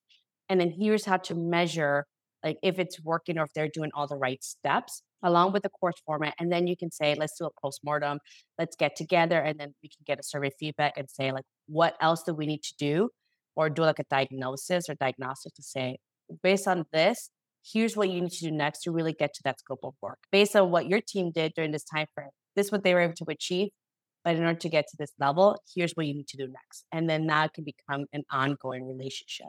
And 0.48 0.60
then 0.60 0.72
here's 0.72 1.06
how 1.06 1.17
to 1.17 1.36
measure 1.36 2.06
like 2.43 2.58
if 2.63 2.80
it's 2.80 3.04
working 3.04 3.38
or 3.38 3.43
if 3.43 3.54
they're 3.54 3.69
doing 3.69 3.91
all 3.93 4.08
the 4.08 4.15
right 4.15 4.43
steps 4.43 5.04
along 5.23 5.53
with 5.53 5.63
the 5.63 5.69
course 5.69 5.95
format. 6.05 6.34
And 6.39 6.51
then 6.51 6.67
you 6.67 6.75
can 6.77 6.91
say, 6.91 7.15
let's 7.15 7.38
do 7.38 7.45
a 7.45 7.49
postmortem, 7.62 8.19
let's 8.58 8.75
get 8.75 8.95
together, 8.95 9.39
and 9.39 9.60
then 9.60 9.73
we 9.84 9.89
can 9.89 10.03
get 10.05 10.19
a 10.19 10.23
survey 10.23 10.51
feedback 10.60 10.97
and 10.97 11.10
say, 11.10 11.32
like, 11.32 11.45
what 11.67 11.95
else 12.01 12.23
do 12.23 12.34
we 12.34 12.45
need 12.45 12.63
to 12.63 12.73
do? 12.77 13.10
Or 13.55 13.69
do 13.69 13.82
like 13.82 13.99
a 13.99 14.05
diagnosis 14.10 14.89
or 14.89 14.95
diagnostic 14.95 15.53
to 15.55 15.63
say, 15.63 15.97
based 16.43 16.67
on 16.67 16.86
this, 16.93 17.29
here's 17.65 17.97
what 17.97 18.10
you 18.10 18.21
need 18.21 18.32
to 18.32 18.45
do 18.45 18.51
next 18.51 18.82
to 18.84 18.91
really 18.91 19.13
get 19.13 19.34
to 19.34 19.41
that 19.43 19.60
scope 19.60 19.82
of 19.84 19.93
work. 20.01 20.19
Based 20.32 20.55
on 20.55 20.71
what 20.71 20.88
your 20.88 21.01
team 21.01 21.32
did 21.32 21.53
during 21.55 21.71
this 21.71 21.84
time 21.84 22.08
frame, 22.15 22.29
this 22.55 22.67
is 22.67 22.71
what 22.71 22.84
they 22.84 22.93
were 22.93 23.01
able 23.01 23.15
to 23.15 23.25
achieve. 23.29 23.69
But 24.23 24.36
in 24.36 24.43
order 24.43 24.60
to 24.60 24.69
get 24.69 24.86
to 24.89 24.97
this 24.97 25.13
level, 25.19 25.58
here's 25.75 25.93
what 25.93 26.05
you 26.05 26.13
need 26.13 26.27
to 26.29 26.38
do 26.38 26.47
next. 26.47 26.86
And 26.91 27.10
then 27.10 27.27
that 27.27 27.53
can 27.53 27.63
become 27.63 28.05
an 28.13 28.23
ongoing 28.32 28.88
relationship. 28.88 29.47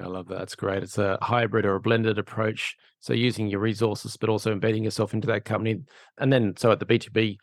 I 0.00 0.06
love 0.06 0.28
that. 0.28 0.38
That's 0.38 0.54
great. 0.54 0.82
It's 0.82 0.98
a 0.98 1.18
hybrid 1.20 1.66
or 1.66 1.74
a 1.74 1.80
blended 1.80 2.18
approach. 2.18 2.76
So 3.00 3.12
using 3.12 3.48
your 3.48 3.60
resources, 3.60 4.16
but 4.16 4.30
also 4.30 4.52
embedding 4.52 4.84
yourself 4.84 5.12
into 5.12 5.26
that 5.26 5.44
company. 5.44 5.82
And 6.18 6.32
then, 6.32 6.54
so 6.56 6.70
at 6.70 6.78
the 6.78 6.86
B2B 6.86 7.36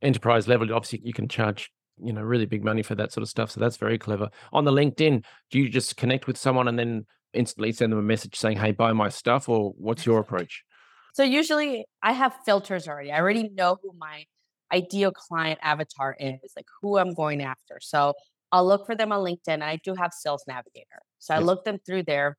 enterprise 0.00 0.48
level, 0.48 0.72
obviously 0.72 1.02
you 1.04 1.12
can 1.12 1.28
charge, 1.28 1.70
you 2.02 2.12
know, 2.12 2.22
really 2.22 2.46
big 2.46 2.64
money 2.64 2.82
for 2.82 2.94
that 2.94 3.12
sort 3.12 3.22
of 3.22 3.28
stuff. 3.28 3.50
So 3.50 3.60
that's 3.60 3.76
very 3.76 3.98
clever. 3.98 4.30
On 4.52 4.64
the 4.64 4.70
LinkedIn, 4.70 5.24
do 5.50 5.58
you 5.58 5.68
just 5.68 5.96
connect 5.96 6.26
with 6.26 6.38
someone 6.38 6.68
and 6.68 6.78
then 6.78 7.06
instantly 7.34 7.72
send 7.72 7.92
them 7.92 7.98
a 7.98 8.02
message 8.02 8.36
saying, 8.36 8.56
hey, 8.56 8.72
buy 8.72 8.92
my 8.92 9.10
stuff? 9.10 9.48
Or 9.48 9.72
what's 9.76 10.06
your 10.06 10.20
approach? 10.20 10.64
So 11.12 11.22
usually 11.22 11.84
I 12.02 12.12
have 12.12 12.34
filters 12.46 12.88
already. 12.88 13.12
I 13.12 13.18
already 13.18 13.50
know 13.50 13.76
who 13.82 13.92
my 13.98 14.24
ideal 14.72 15.10
client 15.10 15.58
avatar 15.62 16.16
is, 16.18 16.52
like 16.56 16.66
who 16.80 16.96
I'm 16.96 17.12
going 17.12 17.42
after. 17.42 17.78
So 17.80 18.14
I'll 18.52 18.66
look 18.66 18.86
for 18.86 18.94
them 18.94 19.12
on 19.12 19.24
LinkedIn. 19.24 19.62
I 19.62 19.80
do 19.84 19.94
have 19.94 20.12
Sales 20.12 20.44
Navigator. 20.46 21.02
So 21.20 21.34
I 21.34 21.38
look 21.38 21.64
them 21.64 21.78
through 21.86 22.04
there. 22.04 22.36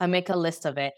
I 0.00 0.06
make 0.06 0.30
a 0.30 0.36
list 0.36 0.64
of 0.64 0.78
it. 0.78 0.94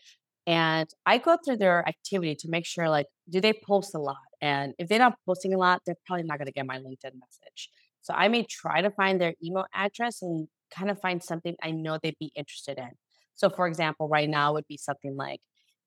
And 0.47 0.89
I 1.07 1.19
go 1.19 1.39
through 1.45 1.57
their 1.57 1.87
activity 1.89 2.37
to 2.37 2.49
make 2.49 2.67
sure, 2.67 2.89
like, 2.89 3.07
do 3.31 3.41
they 3.41 3.53
post 3.53 3.95
a 3.95 3.99
lot? 3.99 4.17
And 4.41 4.75
if 4.79 4.89
they're 4.89 4.99
not 4.99 5.17
posting 5.27 5.55
a 5.55 5.59
lot, 5.59 5.81
they're 5.87 5.97
probably 6.07 6.25
not 6.25 6.39
going 6.39 6.47
to 6.47 6.53
get 6.53 6.67
my 6.67 6.77
LinkedIn 6.77 7.15
message. 7.15 7.71
So 8.03 8.13
I 8.15 8.29
may 8.29 8.45
try 8.45 8.83
to 8.83 8.91
find 8.91 9.21
their 9.21 9.35
email 9.43 9.65
address 9.75 10.21
and 10.21 10.47
kind 10.71 10.91
of 10.91 11.01
find 11.01 11.23
something 11.23 11.57
I 11.63 11.71
know 11.71 11.99
they'd 12.03 12.19
be 12.21 12.31
interested 12.37 12.79
in. 12.79 12.91
So, 13.35 13.49
for 13.49 13.67
example, 13.67 14.09
right 14.09 14.29
now 14.29 14.53
would 14.53 14.67
be 14.69 14.77
something 14.77 15.17
like, 15.17 15.41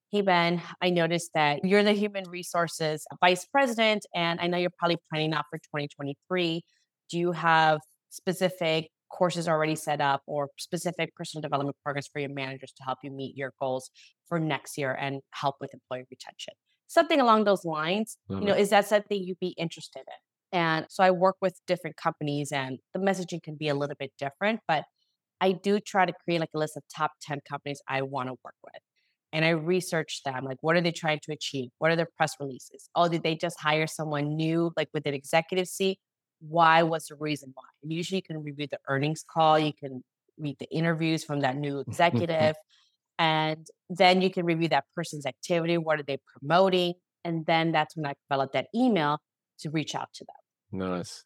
Hey, 0.10 0.22
Ben, 0.22 0.62
I 0.82 0.90
noticed 0.90 1.32
that 1.34 1.66
you're 1.66 1.84
the 1.84 1.92
human 1.92 2.30
resources 2.30 3.06
vice 3.20 3.46
president, 3.46 4.06
and 4.16 4.40
I 4.40 4.48
know 4.48 4.58
you're 4.58 4.72
probably 4.80 4.98
planning 5.10 5.34
out 5.34 5.44
for 5.50 5.58
2023. 5.58 6.62
Do 7.10 7.18
you 7.20 7.34
have 7.34 7.82
specific 8.10 8.90
courses 9.10 9.48
already 9.48 9.76
set 9.76 10.02
up 10.02 10.22
or 10.26 10.50
specific 10.58 11.16
personal 11.16 11.42
development 11.42 11.76
programs 11.84 12.08
for 12.12 12.20
your 12.20 12.30
managers 12.30 12.72
to 12.74 12.84
help 12.84 13.00
you 13.04 13.12
meet 13.12 13.36
your 13.36 13.54
goals 13.60 13.90
for 14.28 14.40
next 14.40 14.78
year 14.78 14.94
and 14.94 15.22
help 15.32 15.56
with 15.62 15.74
employee 15.74 16.06
retention 16.10 16.54
something 16.88 17.20
along 17.20 17.44
those 17.44 17.66
lines 17.66 18.18
you 18.30 18.42
know 18.42 18.54
is 18.54 18.70
that 18.70 18.88
something 18.88 19.22
you'd 19.22 19.40
be 19.40 19.54
interested 19.58 20.00
in? 20.00 20.60
And 20.60 20.86
so 20.90 21.04
i 21.04 21.12
work 21.12 21.36
with 21.42 21.60
different 21.68 21.98
companies 21.98 22.52
and 22.52 22.80
the 22.94 23.00
messaging 23.00 23.42
can 23.44 23.56
be 23.56 23.68
a 23.68 23.76
little 23.76 23.96
bit 24.00 24.12
different 24.18 24.62
but 24.68 24.84
i 25.42 25.52
do 25.52 25.80
try 25.80 26.06
to 26.06 26.14
create 26.24 26.40
like 26.40 26.50
a 26.56 26.58
list 26.58 26.78
of 26.78 26.84
top 26.96 27.12
10 27.22 27.40
companies 27.48 27.82
i 27.88 28.02
want 28.02 28.28
to 28.30 28.36
work 28.44 28.56
with 28.64 28.82
and 29.34 29.44
i 29.46 29.50
research 29.50 30.22
them 30.26 30.46
like 30.46 30.58
what 30.62 30.76
are 30.76 30.82
they 30.82 30.92
trying 30.92 31.20
to 31.24 31.32
achieve? 31.34 31.70
What 31.80 31.92
are 31.92 31.96
their 31.96 32.10
press 32.18 32.34
releases? 32.40 32.90
Oh 32.96 33.08
did 33.08 33.24
they 33.24 33.36
just 33.36 33.60
hire 33.60 33.88
someone 33.88 34.36
new 34.36 34.72
like 34.78 34.90
with 34.94 35.06
an 35.06 35.14
executive 35.14 35.68
seat 35.68 36.00
why 36.40 36.84
was 36.84 37.08
the 37.08 37.16
reason 37.16 37.52
why. 37.54 37.64
And 37.84 37.92
usually 37.92 38.18
you 38.18 38.24
can 38.24 38.44
review 38.44 38.68
the 38.70 38.80
earnings 38.88 39.24
call, 39.28 39.58
you 39.58 39.74
can 39.74 40.04
read 40.38 40.58
the 40.60 40.70
interviews 40.70 41.24
from 41.24 41.42
that 41.42 41.58
new 41.58 41.80
executive, 41.88 42.56
and 43.20 43.66
then 43.90 44.22
you 44.22 44.30
can 44.30 44.46
review 44.46 44.70
that 44.70 44.86
person's 44.96 45.26
activity. 45.26 45.78
What 45.78 46.00
are 46.00 46.04
they 46.04 46.20
promoting? 46.38 46.94
And 47.24 47.46
then 47.46 47.72
that's 47.72 47.96
when 47.96 48.06
I 48.06 48.14
develop 48.30 48.54
that 48.54 48.68
email 48.76 49.20
to 49.60 49.70
reach 49.70 49.96
out 49.96 50.10
to 50.16 50.26
them. 50.26 50.80
Nice. 50.80 51.24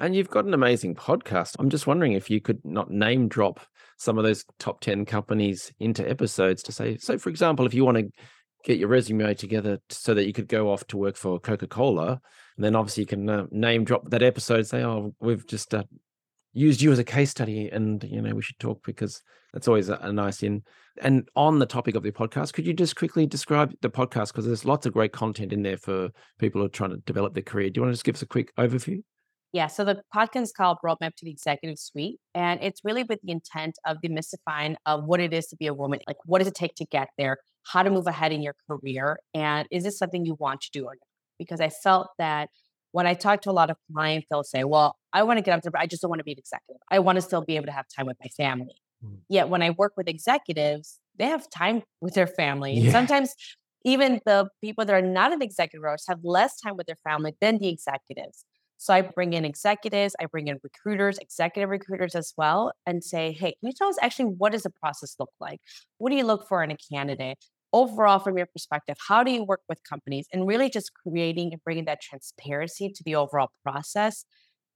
And 0.00 0.14
you've 0.14 0.30
got 0.30 0.44
an 0.44 0.54
amazing 0.54 0.94
podcast. 0.94 1.56
I'm 1.58 1.70
just 1.70 1.86
wondering 1.86 2.12
if 2.12 2.30
you 2.30 2.40
could 2.40 2.64
not 2.64 2.90
name 2.90 3.28
drop 3.28 3.60
some 3.96 4.16
of 4.16 4.24
those 4.24 4.44
top 4.58 4.80
10 4.80 5.04
companies 5.06 5.72
into 5.80 6.08
episodes 6.08 6.62
to 6.64 6.72
say, 6.72 6.96
so 6.98 7.18
for 7.18 7.30
example, 7.30 7.66
if 7.66 7.74
you 7.74 7.84
want 7.84 7.98
to 7.98 8.08
get 8.64 8.78
your 8.78 8.88
resume 8.88 9.34
together 9.34 9.78
so 9.88 10.14
that 10.14 10.26
you 10.26 10.32
could 10.32 10.48
go 10.48 10.70
off 10.70 10.86
to 10.88 10.96
work 10.96 11.16
for 11.16 11.38
Coca 11.38 11.66
Cola. 11.66 12.20
And 12.56 12.64
then 12.64 12.74
obviously 12.74 13.02
you 13.02 13.06
can 13.06 13.28
uh, 13.28 13.46
name 13.50 13.84
drop 13.84 14.10
that 14.10 14.22
episode, 14.22 14.66
say, 14.66 14.82
oh, 14.82 15.14
we've 15.20 15.46
just 15.46 15.74
uh, 15.74 15.84
used 16.52 16.80
you 16.80 16.90
as 16.92 16.98
a 16.98 17.04
case 17.04 17.30
study 17.30 17.68
and, 17.68 18.02
you 18.04 18.20
know, 18.20 18.34
we 18.34 18.42
should 18.42 18.58
talk 18.58 18.84
because 18.84 19.22
that's 19.52 19.68
always 19.68 19.88
a, 19.88 19.94
a 20.02 20.12
nice 20.12 20.42
in. 20.42 20.62
And 21.00 21.28
on 21.36 21.60
the 21.60 21.66
topic 21.66 21.94
of 21.94 22.02
the 22.02 22.10
podcast, 22.10 22.52
could 22.52 22.66
you 22.66 22.72
just 22.72 22.96
quickly 22.96 23.26
describe 23.26 23.72
the 23.80 23.90
podcast? 23.90 24.28
Because 24.28 24.46
there's 24.46 24.64
lots 24.64 24.86
of 24.86 24.92
great 24.92 25.12
content 25.12 25.52
in 25.52 25.62
there 25.62 25.76
for 25.76 26.10
people 26.38 26.60
who 26.60 26.66
are 26.66 26.70
trying 26.70 26.90
to 26.90 26.96
develop 26.98 27.34
their 27.34 27.44
career. 27.44 27.70
Do 27.70 27.78
you 27.78 27.82
want 27.82 27.92
to 27.92 27.94
just 27.94 28.04
give 28.04 28.16
us 28.16 28.22
a 28.22 28.26
quick 28.26 28.54
overview? 28.56 29.02
Yeah, 29.52 29.68
so 29.68 29.82
the 29.82 30.02
podcast 30.14 30.42
is 30.42 30.52
called 30.52 30.76
Roadmap 30.84 31.14
to 31.16 31.24
the 31.24 31.30
Executive 31.30 31.78
Suite, 31.78 32.20
and 32.34 32.62
it's 32.62 32.82
really 32.84 33.04
with 33.04 33.18
the 33.22 33.32
intent 33.32 33.76
of 33.86 33.96
demystifying 34.04 34.74
of 34.84 35.04
what 35.04 35.20
it 35.20 35.32
is 35.32 35.46
to 35.46 35.56
be 35.56 35.66
a 35.66 35.72
woman. 35.72 36.00
Like, 36.06 36.18
what 36.26 36.40
does 36.40 36.48
it 36.48 36.54
take 36.54 36.74
to 36.74 36.84
get 36.84 37.08
there? 37.16 37.38
How 37.68 37.82
to 37.82 37.90
move 37.90 38.06
ahead 38.06 38.32
in 38.32 38.42
your 38.42 38.54
career, 38.68 39.18
and 39.34 39.68
is 39.70 39.84
this 39.84 39.98
something 39.98 40.24
you 40.24 40.36
want 40.38 40.60
to 40.62 40.70
do 40.72 40.84
or 40.84 40.92
not? 40.92 41.08
Because 41.38 41.60
I 41.60 41.68
felt 41.68 42.08
that 42.18 42.48
when 42.92 43.06
I 43.06 43.14
talk 43.14 43.42
to 43.42 43.50
a 43.50 43.52
lot 43.52 43.68
of 43.70 43.76
clients, 43.92 44.26
they'll 44.30 44.42
say, 44.42 44.64
"Well, 44.64 44.96
I 45.12 45.22
want 45.22 45.38
to 45.38 45.42
get 45.42 45.54
up 45.54 45.62
there, 45.62 45.70
but 45.70 45.80
I 45.80 45.86
just 45.86 46.02
don't 46.02 46.08
want 46.08 46.20
to 46.20 46.24
be 46.24 46.32
an 46.32 46.38
executive. 46.38 46.80
I 46.90 46.98
want 46.98 47.16
to 47.16 47.22
still 47.22 47.42
be 47.42 47.56
able 47.56 47.66
to 47.66 47.72
have 47.72 47.86
time 47.94 48.06
with 48.06 48.16
my 48.22 48.28
family." 48.28 48.76
Mm. 49.04 49.18
Yet 49.28 49.48
when 49.48 49.62
I 49.62 49.70
work 49.70 49.92
with 49.96 50.08
executives, 50.08 50.98
they 51.16 51.26
have 51.26 51.48
time 51.50 51.82
with 52.00 52.14
their 52.14 52.26
family. 52.26 52.74
Yeah. 52.74 52.92
Sometimes 52.92 53.34
even 53.84 54.20
the 54.24 54.48
people 54.62 54.84
that 54.84 54.94
are 54.94 55.02
not 55.02 55.32
in 55.32 55.42
executive 55.42 55.82
roles 55.82 56.04
have 56.08 56.20
less 56.24 56.60
time 56.60 56.76
with 56.76 56.86
their 56.86 56.96
family 57.04 57.34
than 57.40 57.58
the 57.58 57.68
executives. 57.68 58.44
So 58.78 58.94
I 58.94 59.02
bring 59.02 59.32
in 59.32 59.44
executives, 59.44 60.14
I 60.20 60.26
bring 60.26 60.46
in 60.46 60.58
recruiters, 60.62 61.18
executive 61.18 61.68
recruiters 61.68 62.14
as 62.14 62.32
well, 62.36 62.72
and 62.86 63.02
say, 63.02 63.32
hey, 63.32 63.54
can 63.58 63.68
you 63.68 63.72
tell 63.72 63.88
us 63.88 63.98
actually 64.00 64.26
what 64.26 64.52
does 64.52 64.62
the 64.62 64.70
process 64.70 65.16
look 65.18 65.32
like? 65.40 65.60
What 65.98 66.10
do 66.10 66.16
you 66.16 66.24
look 66.24 66.48
for 66.48 66.62
in 66.62 66.70
a 66.70 66.76
candidate? 66.76 67.44
Overall, 67.72 68.18
from 68.18 68.38
your 68.38 68.46
perspective, 68.46 68.96
how 69.08 69.22
do 69.22 69.30
you 69.30 69.44
work 69.44 69.60
with 69.68 69.78
companies 69.88 70.26
and 70.32 70.46
really 70.46 70.70
just 70.70 70.92
creating 70.94 71.52
and 71.52 71.62
bringing 71.62 71.84
that 71.84 72.00
transparency 72.00 72.90
to 72.90 73.02
the 73.04 73.14
overall 73.14 73.50
process? 73.62 74.24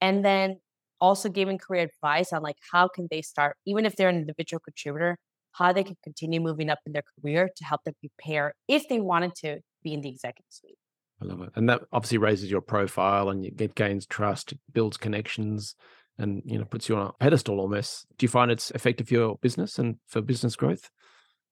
And 0.00 0.24
then 0.24 0.58
also 1.00 1.28
giving 1.28 1.58
career 1.58 1.82
advice 1.82 2.32
on 2.32 2.42
like 2.42 2.56
how 2.70 2.88
can 2.88 3.08
they 3.10 3.22
start, 3.22 3.56
even 3.66 3.86
if 3.86 3.96
they're 3.96 4.08
an 4.08 4.16
individual 4.16 4.60
contributor, 4.60 5.16
how 5.52 5.72
they 5.72 5.84
can 5.84 5.96
continue 6.02 6.40
moving 6.40 6.70
up 6.70 6.78
in 6.86 6.92
their 6.92 7.02
career 7.20 7.50
to 7.56 7.64
help 7.64 7.82
them 7.84 7.94
prepare 8.00 8.54
if 8.68 8.88
they 8.88 9.00
wanted 9.00 9.34
to 9.34 9.60
be 9.82 9.92
in 9.92 10.00
the 10.00 10.08
executive 10.08 10.46
suite. 10.50 10.78
I 11.20 11.24
love 11.24 11.42
it. 11.42 11.50
And 11.54 11.68
that 11.68 11.82
obviously 11.92 12.18
raises 12.18 12.50
your 12.50 12.60
profile 12.60 13.30
and 13.30 13.44
it 13.44 13.74
gains 13.74 14.06
trust, 14.06 14.54
builds 14.72 14.96
connections, 14.96 15.74
and 16.18 16.42
you 16.44 16.58
know, 16.58 16.64
puts 16.64 16.88
you 16.88 16.96
on 16.96 17.08
a 17.08 17.12
pedestal 17.12 17.60
almost. 17.60 18.06
Do 18.18 18.24
you 18.24 18.28
find 18.28 18.50
it's 18.50 18.70
effective 18.72 19.08
for 19.08 19.14
your 19.14 19.36
business 19.40 19.78
and 19.78 19.96
for 20.06 20.20
business 20.20 20.56
growth? 20.56 20.90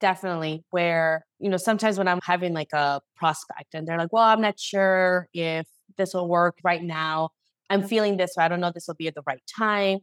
Definitely. 0.00 0.64
Where, 0.70 1.26
you 1.38 1.50
know, 1.50 1.56
sometimes 1.56 1.98
when 1.98 2.08
I'm 2.08 2.20
having 2.22 2.54
like 2.54 2.72
a 2.72 3.00
prospect 3.16 3.74
and 3.74 3.86
they're 3.86 3.98
like, 3.98 4.12
well, 4.12 4.24
I'm 4.24 4.40
not 4.40 4.58
sure 4.58 5.28
if 5.34 5.66
this 5.98 6.14
will 6.14 6.28
work 6.28 6.58
right 6.64 6.82
now. 6.82 7.30
I'm 7.68 7.82
feeling 7.82 8.16
this, 8.16 8.34
so 8.34 8.42
I 8.42 8.48
don't 8.48 8.60
know 8.60 8.68
if 8.68 8.74
this 8.74 8.88
will 8.88 8.96
be 8.96 9.06
at 9.06 9.14
the 9.14 9.22
right 9.26 9.42
time. 9.56 9.98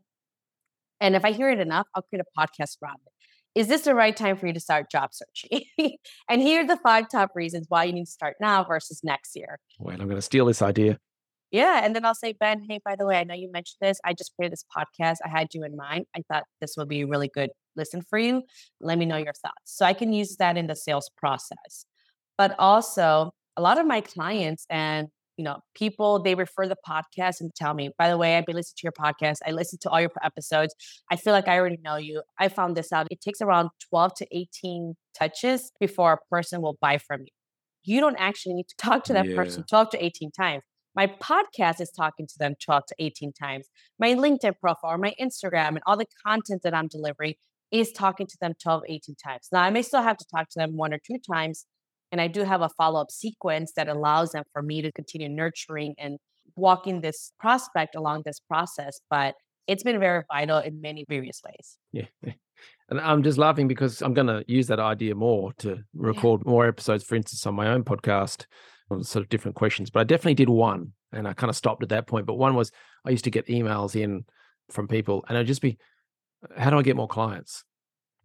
And 1.02 1.16
if 1.16 1.26
I 1.26 1.32
hear 1.32 1.50
it 1.50 1.60
enough, 1.60 1.88
I'll 1.94 2.02
create 2.04 2.22
a 2.22 2.40
podcast 2.40 2.78
around 2.82 3.00
it 3.06 3.12
is 3.58 3.68
this 3.68 3.82
the 3.82 3.96
right 3.96 4.16
time 4.16 4.38
for 4.38 4.46
you 4.46 4.54
to 4.54 4.60
start 4.60 4.92
job 4.92 5.10
searching? 5.12 5.64
and 6.30 6.42
here 6.42 6.62
are 6.62 6.68
the 6.68 6.78
five 6.78 7.10
top 7.10 7.32
reasons 7.34 7.66
why 7.70 7.86
you 7.86 7.94
need 7.94 8.06
to 8.06 8.12
start 8.12 8.36
now 8.40 8.64
versus 8.64 9.02
next 9.04 9.36
year. 9.36 9.58
Wait, 9.80 9.94
I'm 9.94 10.06
going 10.06 10.18
to 10.18 10.22
steal 10.22 10.46
this 10.46 10.62
idea. 10.62 11.00
Yeah. 11.52 11.82
And 11.84 11.96
then 11.96 12.06
I'll 12.06 12.16
say, 12.16 12.34
Ben, 12.38 12.62
hey, 12.68 12.80
by 12.84 12.96
the 12.96 13.06
way, 13.06 13.18
I 13.18 13.24
know 13.24 13.34
you 13.34 13.50
mentioned 13.52 13.78
this. 13.82 14.00
I 14.04 14.14
just 14.14 14.36
created 14.36 14.54
this 14.54 14.66
podcast. 14.76 15.18
I 15.26 15.30
had 15.30 15.48
you 15.54 15.64
in 15.64 15.76
mind. 15.76 16.06
I 16.16 16.22
thought 16.32 16.44
this 16.60 16.76
would 16.78 16.90
be 16.90 17.02
a 17.02 17.08
really 17.08 17.30
good 17.34 17.52
listen 17.76 18.02
for 18.02 18.20
you. 18.20 18.44
Let 18.82 18.98
me 18.98 19.06
know 19.06 19.18
your 19.18 19.34
thoughts. 19.34 19.62
So 19.66 19.86
I 19.86 19.94
can 19.94 20.12
use 20.12 20.36
that 20.38 20.58
in 20.58 20.68
the 20.68 20.76
sales 20.76 21.10
process. 21.18 21.86
But 22.38 22.56
also, 22.60 23.32
a 23.56 23.62
lot 23.62 23.80
of 23.80 23.88
my 23.88 24.02
clients 24.02 24.66
and 24.70 25.08
you 25.38 25.44
know, 25.44 25.60
people 25.76 26.22
they 26.22 26.34
refer 26.34 26.68
the 26.68 26.76
podcast 26.88 27.42
and 27.42 27.54
tell 27.56 27.76
me, 27.76 27.92
by 27.98 28.10
the 28.10 28.18
way, 28.18 28.36
I've 28.36 28.46
been 28.46 28.56
listening 28.56 28.78
to 28.78 28.84
your 28.84 28.92
podcast. 28.92 29.38
I 29.46 29.52
listened 29.52 29.82
to 29.82 29.90
all 29.90 30.02
your 30.02 30.12
episodes. 30.24 30.74
I 31.12 31.16
feel 31.16 31.32
like 31.32 31.48
I 31.48 31.58
already 31.58 31.78
know 31.84 31.96
you. 31.96 32.24
I 32.40 32.50
found 32.50 32.76
this 32.76 32.92
out. 32.92 33.08
It 33.12 33.22
takes 33.22 33.40
around 33.40 33.70
12 33.90 34.16
to 34.16 34.28
18 34.36 34.96
touches 35.16 35.72
before 35.80 36.14
a 36.14 36.18
person 36.32 36.62
will 36.62 36.78
buy 36.82 36.98
from 36.98 37.22
you. 37.22 37.28
You 37.84 38.02
don't 38.02 38.18
actually 38.18 38.56
need 38.56 38.68
to 38.68 38.76
talk 38.78 39.04
to 39.06 39.14
that 39.14 39.28
yeah. 39.28 39.36
person 39.36 39.64
12 39.70 39.92
to 39.92 40.04
18 40.04 40.32
times. 40.32 40.64
My 40.98 41.06
podcast 41.06 41.80
is 41.80 41.92
talking 41.92 42.26
to 42.26 42.34
them 42.40 42.56
12 42.60 42.88
to 42.88 42.96
18 42.98 43.32
times. 43.32 43.68
My 44.00 44.16
LinkedIn 44.16 44.60
profile 44.60 44.94
or 44.94 44.98
my 44.98 45.14
Instagram 45.22 45.70
and 45.70 45.82
all 45.86 45.96
the 45.96 46.08
content 46.26 46.64
that 46.64 46.74
I'm 46.74 46.88
delivering 46.88 47.36
is 47.72 47.92
talking 47.92 48.26
to 48.26 48.38
them 48.42 48.54
12, 48.64 48.82
18 48.90 49.16
times. 49.24 49.50
Now, 49.52 49.62
I 49.62 49.70
may 49.70 49.84
still 49.84 50.02
have 50.02 50.18
to 50.18 50.26
talk 50.34 50.50
to 50.50 50.60
them 50.60 50.76
one 50.76 50.96
or 50.96 50.98
two 50.98 51.20
times 51.32 51.68
and 52.12 52.20
I 52.20 52.28
do 52.28 52.42
have 52.44 52.62
a 52.62 52.70
follow 52.70 53.00
up 53.00 53.12
sequence 53.12 53.74
that 53.76 53.88
allows 53.88 54.32
them 54.32 54.44
for 54.52 54.64
me 54.64 54.82
to 54.82 54.92
continue 54.92 55.30
nurturing 55.30 55.94
and 56.00 56.18
walking 56.56 57.02
this 57.02 57.32
prospect 57.40 57.94
along 57.94 58.24
this 58.26 58.40
process. 58.40 59.00
But 59.08 59.36
it's 59.68 59.84
been 59.84 60.00
very 60.00 60.24
vital 60.34 60.58
in 60.58 60.82
many 60.82 61.06
various 61.08 61.42
ways. 61.46 61.78
Yeah. 61.92 62.34
And 62.90 63.00
I'm 63.00 63.22
just 63.22 63.38
laughing 63.38 63.68
because 63.68 64.02
I'm 64.02 64.16
going 64.16 64.28
to 64.28 64.44
use 64.48 64.66
that 64.68 64.80
idea 64.80 65.14
more 65.14 65.54
to 65.60 65.84
record 65.94 66.42
yeah. 66.44 66.50
more 66.50 66.68
episodes, 66.68 67.04
for 67.04 67.14
instance, 67.14 67.46
on 67.46 67.54
my 67.54 67.68
own 67.68 67.84
podcast 67.84 68.46
sort 68.90 69.24
of 69.24 69.30
different 69.30 69.56
questions. 69.56 69.90
But 69.90 70.02
I 70.02 70.04
definitely 70.04 70.36
did 70.36 70.50
one 70.50 70.94
and 71.12 71.28
I 71.28 71.34
kind 71.34 71.50
of 71.50 71.56
stopped 71.56 71.84
at 71.84 71.90
that 71.90 72.08
point. 72.08 72.26
But 72.26 72.36
one 72.36 72.56
was 72.56 72.72
I 73.06 73.12
used 73.12 73.26
to 73.26 73.32
get 73.32 73.48
emails 73.48 73.96
in 73.96 74.26
from 74.72 74.88
people 74.88 75.26
and 75.28 75.38
I'd 75.38 75.48
just 75.48 75.62
be, 75.62 75.78
uh, 76.44 76.60
how 76.60 76.70
do 76.70 76.78
I 76.78 76.82
get 76.82 76.96
more 76.96 77.08
clients? 77.08 77.64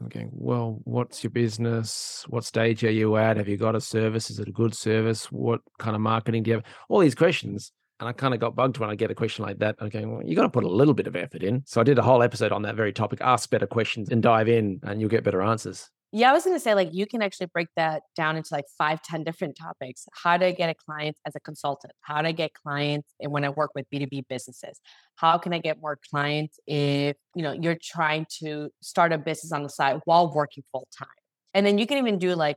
Okay, 0.07 0.27
well, 0.31 0.81
what's 0.85 1.23
your 1.23 1.31
business? 1.31 2.25
What 2.29 2.45
stage 2.45 2.83
are 2.83 2.91
you 2.91 3.17
at? 3.17 3.37
Have 3.37 3.49
you 3.49 3.57
got 3.57 3.77
a 3.77 3.81
service? 3.81 4.31
Is 4.31 4.41
it 4.41 4.49
a 4.49 4.53
good 4.53 4.75
service? 4.75 5.31
What 5.31 5.61
kind 5.79 5.95
of 5.95 6.03
marketing 6.03 6.43
do 6.43 6.51
you 6.51 6.57
have? 6.57 6.65
All 6.89 6.99
these 6.99 7.15
questions. 7.15 7.73
And 8.01 8.09
I 8.09 8.13
kind 8.13 8.35
of 8.35 8.41
got 8.41 8.57
bugged 8.57 8.79
when 8.79 8.91
I 8.91 8.97
get 8.97 9.13
a 9.13 9.15
question 9.15 9.45
like 9.45 9.61
that. 9.61 9.77
Okay, 9.81 10.05
well, 10.05 10.23
you 10.25 10.35
got 10.35 10.43
to 10.43 10.49
put 10.49 10.65
a 10.65 10.69
little 10.69 10.95
bit 10.95 11.07
of 11.07 11.15
effort 11.15 11.45
in. 11.45 11.63
So 11.67 11.81
I 11.81 11.85
did 11.85 12.01
a 12.01 12.03
whole 12.03 12.21
episode 12.21 12.51
on 12.51 12.63
that 12.63 12.75
very 12.75 12.93
topic. 12.93 13.21
Ask 13.21 13.49
better 13.49 13.67
questions 13.67 14.09
and 14.09 14.21
dive 14.21 14.49
in, 14.49 14.81
and 14.83 15.01
you'll 15.01 15.09
get 15.09 15.23
better 15.23 15.41
answers. 15.41 15.89
Yeah, 16.15 16.29
I 16.29 16.35
was 16.35 16.45
going 16.45 16.55
to 16.55 16.61
say, 16.61 16.75
like, 16.75 16.91
you 16.93 17.07
can 17.07 17.23
actually 17.23 17.47
break 17.47 17.69
that 17.77 18.03
down 18.15 18.37
into 18.37 18.53
like 18.53 18.67
five, 18.77 19.01
ten 19.01 19.25
different 19.25 19.57
topics. 19.57 20.05
How 20.13 20.37
to 20.37 20.53
get 20.53 20.69
a 20.69 20.75
client 20.75 21.17
as 21.27 21.35
a 21.35 21.41
consultant? 21.41 21.95
How 22.03 22.21
to 22.21 22.35
get 22.35 22.53
clients 22.53 23.15
and 23.19 23.33
when 23.33 23.45
I 23.45 23.49
work 23.49 23.71
with 23.75 23.87
B2B 23.91 24.25
businesses? 24.29 24.79
How 25.17 25.39
can 25.39 25.55
I 25.55 25.59
get 25.59 25.81
more 25.81 25.99
clients 26.11 26.61
if, 26.67 27.17
you 27.35 27.43
know, 27.43 27.53
you're 27.53 27.79
trying 27.83 28.27
to 28.41 28.69
start 28.83 29.15
a 29.15 29.19
business 29.19 29.53
on 29.53 29.63
the 29.63 29.71
side 29.71 30.01
while 30.05 30.31
working 30.31 30.65
full 30.71 30.87
time? 30.97 31.09
And 31.55 31.65
then 31.65 31.79
you 31.79 31.87
can 31.87 31.97
even 31.97 32.19
do 32.19 32.35
like 32.35 32.57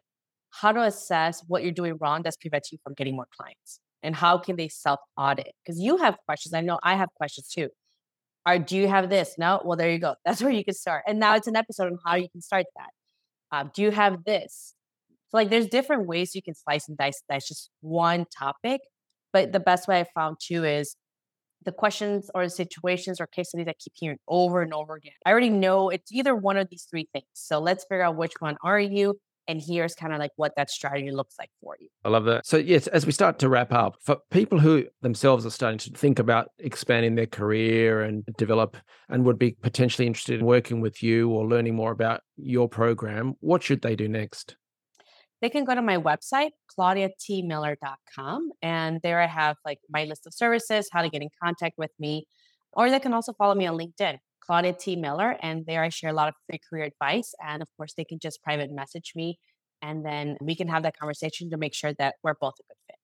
how 0.50 0.74
to 0.74 0.82
assess 0.82 1.41
what 1.48 1.63
you're 1.63 1.72
doing 1.72 1.98
wrong 2.02 2.24
that's 2.24 2.36
prevents 2.36 2.74
you 2.74 2.78
from 2.84 2.94
getting 2.94 3.15
more 3.15 3.28
clients. 3.38 3.80
And 4.04 4.13
how 4.18 4.38
can 4.38 4.58
they 4.58 4.68
self 4.68 5.00
audit? 5.18 5.54
Because 5.63 5.80
you 5.80 5.96
have 5.98 6.18
questions. 6.26 6.54
I 6.54 6.60
know 6.60 6.78
I 6.84 6.96
have 6.96 7.10
questions 7.15 7.48
too. 7.48 7.70
Or 8.46 8.60
do 8.60 8.76
you 8.76 8.89
have 8.89 9.10
this? 9.10 9.36
No? 9.38 9.62
Well, 9.63 9.78
there 9.78 9.89
you 9.89 10.00
go. 10.00 10.15
That's 10.26 10.41
where 10.41 10.52
you 10.52 10.65
can 10.65 10.74
start. 10.74 11.04
And 11.08 11.20
now 11.20 11.36
it's 11.36 11.48
an 11.48 11.56
episode 11.56 11.88
on 11.88 12.00
how 12.06 12.15
you 12.15 12.28
can 12.30 12.41
start 12.41 12.65
that 12.76 12.89
um, 13.56 13.72
do 13.74 13.82
you 13.82 13.91
have 13.91 14.24
this? 14.26 14.76
So 15.30 15.38
like 15.38 15.50
there's 15.50 15.68
different 15.68 16.08
ways 16.08 16.36
you 16.36 16.41
can 16.41 16.56
slice 16.56 16.88
and 16.89 16.98
dice. 16.98 17.22
That's 17.30 17.48
just 17.48 17.70
one 17.82 18.26
topic. 18.38 18.82
But 19.32 19.54
the 19.54 19.60
best 19.60 19.88
way 19.88 20.00
I 20.00 20.06
found 20.13 20.38
too 20.41 20.63
is 20.65 20.96
the 21.63 21.72
questions 21.72 22.30
or 22.36 22.44
the 22.44 22.50
situations 22.50 23.20
or 23.20 23.28
case 23.28 23.50
studies 23.50 23.68
I 23.68 23.74
keep 23.80 23.94
hearing 23.96 24.20
over 24.28 24.62
and 24.62 24.74
over 24.74 24.96
again. 24.96 25.13
I 25.26 25.32
already 25.32 25.50
know 25.50 25.89
it's 25.89 26.12
either 26.12 26.36
one 26.36 26.58
of 26.58 26.70
these 26.70 26.86
three 26.89 27.08
things. 27.13 27.26
So 27.34 27.60
let's 27.60 27.86
figure 27.86 28.04
out 28.04 28.18
which 28.18 28.34
one 28.39 28.58
are 28.62 28.80
you 28.80 29.20
and 29.47 29.62
here's 29.62 29.95
kind 29.95 30.13
of 30.13 30.19
like 30.19 30.31
what 30.36 30.53
that 30.58 30.69
strategy 30.69 31.12
looks 31.12 31.36
like 31.38 31.49
for 31.62 31.75
you. 31.79 31.88
I 32.03 32.10
love 32.10 32.25
that. 32.25 32.45
So, 32.45 32.58
yes, 32.58 32.88
as 32.88 33.05
we 33.05 33.12
start 33.12 33.39
to 33.39 33.49
wrap 33.49 33.71
up, 33.71 33.95
for 34.01 34.17
people 34.31 34.60
who 34.60 34.86
themselves 35.01 35.45
are 35.45 35.51
starting 35.51 35.77
to 35.79 35.91
think 35.91 36.19
about 36.19 36.49
expanding 36.60 37.15
their 37.15 37.27
career 37.27 38.01
and 38.01 38.25
develop 38.38 38.77
and 39.10 39.23
would 39.25 39.39
be 39.39 39.51
potentially 39.62 40.08
interested 40.08 40.39
in 40.39 40.45
working 40.45 40.81
with 40.81 41.03
you 41.03 41.29
or 41.29 41.45
learning 41.47 41.75
more 41.75 41.91
about 41.91 42.21
your 42.38 42.67
program, 42.67 43.36
what 43.39 43.63
should 43.63 43.81
they 43.81 43.95
do 43.95 44.08
next? 44.08 44.55
They 45.41 45.49
can 45.49 45.65
go 45.65 45.75
to 45.75 45.81
my 45.81 45.97
website, 45.97 46.51
claudiatmiller.com, 46.77 48.51
and 48.62 48.99
there 49.03 49.21
I 49.21 49.27
have 49.27 49.58
like 49.65 49.79
my 49.89 50.05
list 50.05 50.25
of 50.25 50.34
services, 50.34 50.89
how 50.91 51.01
to 51.01 51.10
get 51.10 51.21
in 51.21 51.29
contact 51.43 51.77
with 51.77 51.91
me, 51.99 52.25
or 52.73 52.89
they 52.89 52.99
can 52.99 53.13
also 53.13 53.34
follow 53.34 53.53
me 53.53 53.67
on 53.67 53.77
LinkedIn. 53.77 54.17
Claudia 54.45 54.73
T. 54.73 54.95
Miller, 54.95 55.38
and 55.41 55.65
there 55.65 55.84
I 55.84 55.89
share 55.89 56.10
a 56.10 56.13
lot 56.13 56.27
of 56.27 56.36
free 56.47 56.60
career 56.69 56.86
advice. 56.86 57.34
And 57.45 57.62
of 57.62 57.67
course, 57.77 57.93
they 57.93 58.03
can 58.03 58.19
just 58.19 58.43
private 58.43 58.71
message 58.71 59.13
me, 59.15 59.39
and 59.81 60.05
then 60.05 60.38
we 60.41 60.55
can 60.55 60.67
have 60.67 60.84
that 60.84 60.97
conversation 60.97 61.49
to 61.51 61.58
make 61.58 61.73
sure 61.73 61.93
that 61.99 62.15
we're 62.23 62.36
both 62.36 62.55
a 62.60 62.63
good 62.67 62.77
fit. 62.88 62.97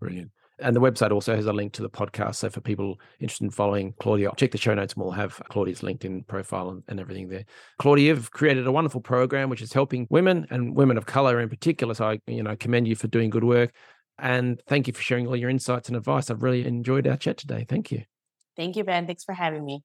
Brilliant. 0.00 0.30
And 0.60 0.74
the 0.74 0.80
website 0.80 1.12
also 1.12 1.36
has 1.36 1.46
a 1.46 1.52
link 1.52 1.72
to 1.74 1.82
the 1.82 1.90
podcast. 1.90 2.36
So 2.36 2.50
for 2.50 2.60
people 2.60 2.98
interested 3.20 3.44
in 3.44 3.50
following 3.50 3.94
Claudia, 4.00 4.32
check 4.36 4.50
the 4.50 4.58
show 4.58 4.74
notes 4.74 4.94
and 4.94 5.02
we'll 5.02 5.12
have 5.12 5.40
Claudia's 5.50 5.82
LinkedIn 5.82 6.26
profile 6.26 6.70
and, 6.70 6.82
and 6.88 6.98
everything 6.98 7.28
there. 7.28 7.44
Claudia, 7.78 8.08
you've 8.08 8.32
created 8.32 8.66
a 8.66 8.72
wonderful 8.72 9.00
program 9.00 9.50
which 9.50 9.62
is 9.62 9.72
helping 9.72 10.08
women 10.10 10.48
and 10.50 10.74
women 10.74 10.96
of 10.96 11.06
color 11.06 11.38
in 11.38 11.48
particular. 11.48 11.94
So 11.94 12.08
I, 12.08 12.20
you 12.26 12.42
know, 12.42 12.56
commend 12.56 12.88
you 12.88 12.96
for 12.96 13.06
doing 13.06 13.30
good 13.30 13.44
work. 13.44 13.72
And 14.18 14.60
thank 14.66 14.88
you 14.88 14.92
for 14.92 15.02
sharing 15.02 15.28
all 15.28 15.36
your 15.36 15.50
insights 15.50 15.88
and 15.88 15.96
advice. 15.96 16.28
I've 16.28 16.42
really 16.42 16.66
enjoyed 16.66 17.06
our 17.06 17.16
chat 17.16 17.36
today. 17.36 17.64
Thank 17.68 17.92
you. 17.92 18.02
Thank 18.56 18.74
you, 18.74 18.82
Ben. 18.82 19.06
Thanks 19.06 19.22
for 19.22 19.34
having 19.34 19.64
me. 19.64 19.84